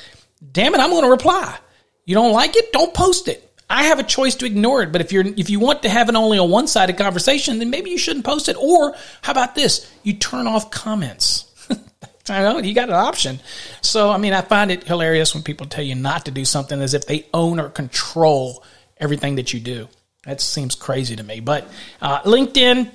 Damn 0.52 0.74
it, 0.74 0.80
I'm 0.80 0.90
going 0.90 1.04
to 1.04 1.10
reply. 1.10 1.58
You 2.06 2.16
don't 2.16 2.34
like 2.34 2.56
it? 2.56 2.72
Don't 2.74 2.94
post 2.94 3.28
it. 3.28 3.53
I 3.74 3.86
have 3.86 3.98
a 3.98 4.04
choice 4.04 4.36
to 4.36 4.46
ignore 4.46 4.84
it. 4.84 4.92
But 4.92 5.02
if 5.02 5.12
you're 5.12 5.26
if 5.26 5.50
you 5.50 5.60
want 5.60 5.82
to 5.82 5.90
have 5.90 6.08
an 6.08 6.16
only 6.16 6.38
a 6.38 6.44
one 6.44 6.68
sided 6.68 6.96
conversation, 6.96 7.58
then 7.58 7.72
maybe 7.72 7.90
you 7.90 7.98
shouldn't 7.98 8.24
post 8.24 8.48
it. 8.48 8.56
Or 8.56 8.96
how 9.24 9.32
about 9.32 9.56
this? 9.56 9.92
You 10.04 10.14
turn 10.14 10.46
off 10.46 10.70
comments. 10.70 11.50
I 12.30 12.44
know 12.44 12.60
you 12.60 12.76
got 12.76 12.90
an 12.90 12.96
option. 12.96 13.40
So 13.82 14.12
I 14.12 14.20
mean, 14.20 14.32
I 14.32 14.42
find 14.42 14.70
it 14.70 14.84
hilarious 14.84 15.34
when 15.34 15.42
people 15.42 15.66
tell 15.66 15.84
you 15.84 15.96
not 15.96 16.26
to 16.26 16.32
do 16.32 16.46
something 16.46 16.80
as 16.80 16.94
if 16.94 17.08
they 17.08 17.26
own 17.34 17.60
or 17.60 17.70
control 17.70 18.64
everything 18.98 19.36
that 19.36 19.54
you 19.54 19.60
do. 19.60 19.90
That 20.26 20.40
seems 20.40 20.76
crazy 20.76 21.16
to 21.16 21.24
me. 21.24 21.40
But 21.40 21.68
uh, 22.00 22.22
LinkedIn, 22.22 22.92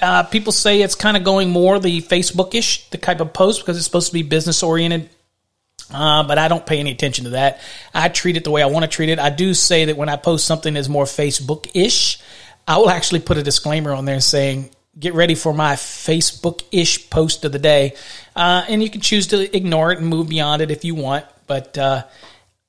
uh, 0.00 0.22
people 0.22 0.52
say 0.52 0.80
it's 0.80 0.94
kind 0.94 1.16
of 1.16 1.24
going 1.24 1.50
more 1.50 1.80
the 1.80 2.02
Facebookish, 2.02 2.88
the 2.90 2.98
type 2.98 3.20
of 3.20 3.32
post 3.32 3.60
because 3.60 3.76
it's 3.76 3.84
supposed 3.84 4.06
to 4.06 4.14
be 4.14 4.22
business 4.22 4.62
oriented 4.62 5.10
uh, 5.92 6.22
but 6.24 6.38
I 6.38 6.48
don't 6.48 6.64
pay 6.66 6.78
any 6.78 6.90
attention 6.90 7.24
to 7.24 7.30
that. 7.30 7.60
I 7.94 8.08
treat 8.08 8.36
it 8.36 8.44
the 8.44 8.50
way 8.50 8.62
I 8.62 8.66
want 8.66 8.84
to 8.84 8.88
treat 8.88 9.08
it. 9.08 9.18
I 9.18 9.30
do 9.30 9.54
say 9.54 9.86
that 9.86 9.96
when 9.96 10.08
I 10.08 10.16
post 10.16 10.46
something 10.46 10.74
that's 10.74 10.88
more 10.88 11.04
Facebook 11.04 11.70
ish, 11.74 12.18
I 12.66 12.78
will 12.78 12.90
actually 12.90 13.20
put 13.20 13.36
a 13.36 13.42
disclaimer 13.42 13.92
on 13.92 14.04
there 14.04 14.20
saying, 14.20 14.70
get 14.98 15.14
ready 15.14 15.34
for 15.34 15.52
my 15.52 15.74
Facebook 15.74 16.62
ish 16.72 17.08
post 17.10 17.44
of 17.44 17.52
the 17.52 17.58
day. 17.58 17.94
Uh, 18.36 18.64
and 18.68 18.82
you 18.82 18.90
can 18.90 19.00
choose 19.00 19.28
to 19.28 19.56
ignore 19.56 19.92
it 19.92 19.98
and 19.98 20.08
move 20.08 20.28
beyond 20.28 20.62
it 20.62 20.70
if 20.70 20.84
you 20.84 20.94
want. 20.94 21.24
But 21.46 21.76
uh, 21.78 22.04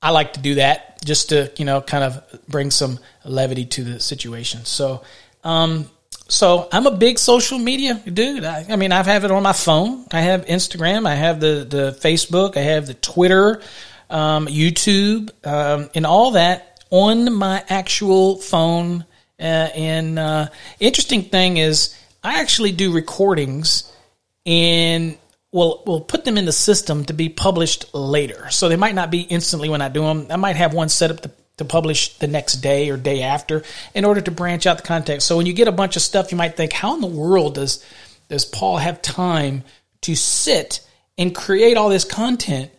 I 0.01 0.11
like 0.11 0.33
to 0.33 0.39
do 0.39 0.55
that 0.55 1.03
just 1.03 1.29
to, 1.29 1.51
you 1.57 1.65
know, 1.65 1.81
kind 1.81 2.03
of 2.03 2.23
bring 2.47 2.71
some 2.71 2.99
levity 3.25 3.65
to 3.65 3.83
the 3.83 3.99
situation. 3.99 4.65
So, 4.65 5.03
um, 5.43 5.89
so 6.31 6.69
I'm 6.71 6.87
a 6.87 6.95
big 6.95 7.19
social 7.19 7.59
media 7.59 7.95
dude. 7.95 8.45
I, 8.45 8.65
I, 8.69 8.75
mean, 8.77 8.93
I 8.93 9.03
have 9.03 9.25
it 9.25 9.31
on 9.31 9.43
my 9.43 9.51
phone. 9.51 10.05
I 10.13 10.21
have 10.21 10.45
Instagram. 10.45 11.05
I 11.05 11.15
have 11.15 11.41
the, 11.41 11.67
the 11.69 11.97
Facebook. 11.99 12.55
I 12.55 12.61
have 12.61 12.87
the 12.87 12.93
Twitter, 12.93 13.61
um, 14.09 14.47
YouTube, 14.47 15.29
um, 15.45 15.89
and 15.93 16.05
all 16.05 16.31
that 16.31 16.85
on 16.89 17.33
my 17.33 17.61
actual 17.67 18.37
phone. 18.37 19.05
Uh, 19.37 19.43
and 19.43 20.17
uh, 20.17 20.47
interesting 20.79 21.23
thing 21.23 21.57
is, 21.57 21.99
I 22.23 22.39
actually 22.39 22.71
do 22.71 22.93
recordings 22.93 23.91
and 24.45 25.17
we'll 25.51 25.83
we'll 25.85 25.99
put 25.99 26.23
them 26.23 26.37
in 26.37 26.45
the 26.45 26.53
system 26.53 27.03
to 27.05 27.13
be 27.13 27.27
published 27.27 27.93
later. 27.93 28.49
So 28.51 28.69
they 28.69 28.77
might 28.77 28.95
not 28.95 29.11
be 29.11 29.19
instantly 29.19 29.67
when 29.67 29.81
I 29.81 29.89
do 29.89 30.03
them. 30.03 30.27
I 30.29 30.37
might 30.37 30.55
have 30.55 30.73
one 30.73 30.87
set 30.87 31.11
up 31.11 31.19
to 31.21 31.31
to 31.57 31.65
publish 31.65 32.17
the 32.17 32.27
next 32.27 32.55
day 32.55 32.89
or 32.89 32.97
day 32.97 33.21
after 33.21 33.63
in 33.93 34.05
order 34.05 34.21
to 34.21 34.31
branch 34.31 34.65
out 34.65 34.77
the 34.77 34.83
context. 34.83 35.27
So 35.27 35.37
when 35.37 35.45
you 35.45 35.53
get 35.53 35.67
a 35.67 35.71
bunch 35.71 35.95
of 35.95 36.01
stuff, 36.01 36.31
you 36.31 36.37
might 36.37 36.57
think, 36.57 36.73
how 36.73 36.95
in 36.95 37.01
the 37.01 37.07
world 37.07 37.55
does 37.55 37.85
does 38.29 38.45
Paul 38.45 38.77
have 38.77 39.01
time 39.01 39.63
to 40.01 40.15
sit 40.15 40.87
and 41.17 41.35
create 41.35 41.75
all 41.75 41.89
this 41.89 42.05
content? 42.05 42.71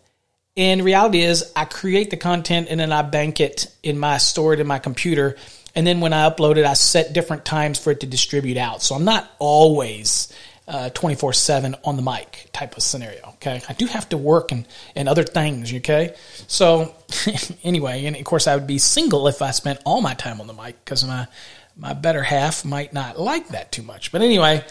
And 0.57 0.83
reality 0.83 1.21
is, 1.21 1.51
I 1.55 1.65
create 1.65 2.09
the 2.09 2.17
content 2.17 2.67
and 2.69 2.79
then 2.79 2.91
I 2.91 3.03
bank 3.03 3.39
it 3.39 3.67
in 3.83 3.99
my 3.99 4.17
store 4.17 4.55
in 4.55 4.65
my 4.67 4.79
computer. 4.79 5.37
And 5.75 5.85
then 5.85 5.99
when 5.99 6.13
I 6.13 6.29
upload 6.29 6.57
it, 6.57 6.65
I 6.65 6.73
set 6.73 7.13
different 7.13 7.45
times 7.45 7.79
for 7.79 7.91
it 7.91 7.99
to 7.99 8.07
distribute 8.07 8.57
out. 8.57 8.81
So 8.81 8.95
I'm 8.95 9.05
not 9.05 9.29
always 9.39 10.31
24 10.65 11.29
uh, 11.29 11.33
7 11.33 11.75
on 11.83 11.97
the 11.97 12.01
mic 12.01 12.49
type 12.53 12.77
of 12.77 12.83
scenario. 12.83 13.21
Okay. 13.35 13.61
I 13.67 13.73
do 13.73 13.85
have 13.85 14.07
to 14.09 14.17
work 14.17 14.51
and, 14.51 14.65
and 14.95 15.09
other 15.09 15.23
things. 15.23 15.73
Okay. 15.73 16.15
So, 16.47 16.95
anyway, 17.63 18.05
and 18.05 18.15
of 18.15 18.23
course, 18.23 18.47
I 18.47 18.55
would 18.55 18.67
be 18.67 18.77
single 18.77 19.27
if 19.27 19.41
I 19.41 19.51
spent 19.51 19.79
all 19.85 20.01
my 20.01 20.13
time 20.13 20.39
on 20.39 20.47
the 20.47 20.53
mic 20.53 20.83
because 20.83 21.05
my, 21.05 21.27
my 21.75 21.93
better 21.93 22.23
half 22.23 22.63
might 22.63 22.93
not 22.93 23.19
like 23.19 23.49
that 23.49 23.71
too 23.71 23.83
much. 23.83 24.11
But 24.11 24.21
anyway, 24.21 24.63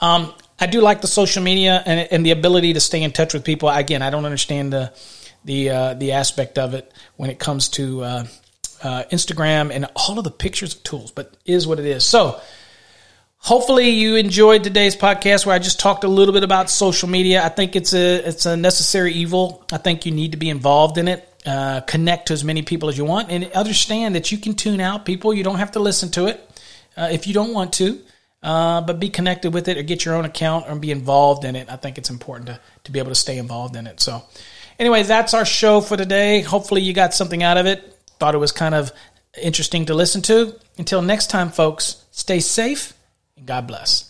um, 0.00 0.32
I 0.60 0.66
do 0.66 0.80
like 0.80 1.00
the 1.00 1.08
social 1.08 1.42
media 1.42 1.82
and, 1.84 2.08
and 2.12 2.24
the 2.24 2.30
ability 2.30 2.74
to 2.74 2.80
stay 2.80 3.02
in 3.02 3.10
touch 3.10 3.34
with 3.34 3.44
people. 3.44 3.68
Again, 3.68 4.00
I 4.00 4.10
don't 4.10 4.24
understand 4.24 4.72
the, 4.72 4.92
the, 5.44 5.70
uh, 5.70 5.94
the 5.94 6.12
aspect 6.12 6.56
of 6.56 6.74
it 6.74 6.92
when 7.16 7.30
it 7.30 7.40
comes 7.40 7.68
to, 7.70 8.02
uh, 8.02 8.26
uh, 8.82 9.04
Instagram 9.12 9.72
and 9.72 9.86
all 9.94 10.18
of 10.18 10.24
the 10.24 10.30
pictures 10.30 10.74
of 10.74 10.82
tools, 10.82 11.10
but 11.10 11.36
is 11.44 11.66
what 11.66 11.78
it 11.78 11.86
is. 11.86 12.04
So, 12.04 12.40
Hopefully 13.42 13.90
you 13.90 14.14
enjoyed 14.14 14.62
today's 14.62 14.94
podcast 14.94 15.44
where 15.44 15.54
I 15.56 15.58
just 15.58 15.80
talked 15.80 16.04
a 16.04 16.08
little 16.08 16.32
bit 16.32 16.44
about 16.44 16.70
social 16.70 17.08
media. 17.08 17.44
I 17.44 17.48
think 17.48 17.74
it's 17.74 17.92
a 17.92 18.28
it's 18.28 18.46
a 18.46 18.56
necessary 18.56 19.14
evil. 19.14 19.64
I 19.72 19.78
think 19.78 20.06
you 20.06 20.12
need 20.12 20.30
to 20.30 20.38
be 20.38 20.48
involved 20.48 20.96
in 20.96 21.08
it. 21.08 21.28
Uh, 21.44 21.80
connect 21.80 22.28
to 22.28 22.34
as 22.34 22.44
many 22.44 22.62
people 22.62 22.88
as 22.88 22.96
you 22.96 23.04
want, 23.04 23.32
and 23.32 23.50
understand 23.50 24.14
that 24.14 24.30
you 24.30 24.38
can 24.38 24.54
tune 24.54 24.80
out 24.80 25.04
people. 25.04 25.34
You 25.34 25.42
don't 25.42 25.58
have 25.58 25.72
to 25.72 25.80
listen 25.80 26.12
to 26.12 26.26
it 26.26 26.62
uh, 26.96 27.08
if 27.10 27.26
you 27.26 27.34
don't 27.34 27.52
want 27.52 27.72
to, 27.74 28.00
uh, 28.44 28.80
but 28.82 29.00
be 29.00 29.08
connected 29.08 29.52
with 29.52 29.66
it 29.66 29.76
or 29.76 29.82
get 29.82 30.04
your 30.04 30.14
own 30.14 30.24
account 30.24 30.66
or 30.68 30.76
be 30.76 30.92
involved 30.92 31.44
in 31.44 31.56
it. 31.56 31.68
I 31.68 31.74
think 31.74 31.98
it's 31.98 32.10
important 32.10 32.46
to 32.46 32.60
to 32.84 32.92
be 32.92 33.00
able 33.00 33.10
to 33.10 33.16
stay 33.16 33.38
involved 33.38 33.74
in 33.74 33.88
it. 33.88 33.98
So, 33.98 34.22
anyway, 34.78 35.02
that's 35.02 35.34
our 35.34 35.44
show 35.44 35.80
for 35.80 35.96
today. 35.96 36.42
Hopefully 36.42 36.82
you 36.82 36.92
got 36.92 37.12
something 37.12 37.42
out 37.42 37.56
of 37.56 37.66
it. 37.66 37.92
Thought 38.20 38.36
it 38.36 38.38
was 38.38 38.52
kind 38.52 38.76
of 38.76 38.92
interesting 39.42 39.86
to 39.86 39.94
listen 39.94 40.22
to. 40.22 40.54
Until 40.78 41.02
next 41.02 41.28
time, 41.28 41.50
folks, 41.50 42.04
stay 42.12 42.38
safe 42.38 42.94
God 43.44 43.66
bless. 43.66 44.08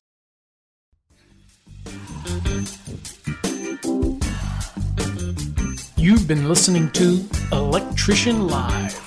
You've 5.97 6.27
been 6.27 6.49
listening 6.49 6.91
to 6.93 7.25
Electrician 7.53 8.49
Live 8.49 8.99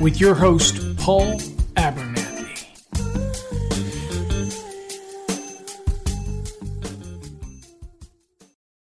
with 0.00 0.20
your 0.20 0.34
host, 0.34 0.96
Paul 0.98 1.40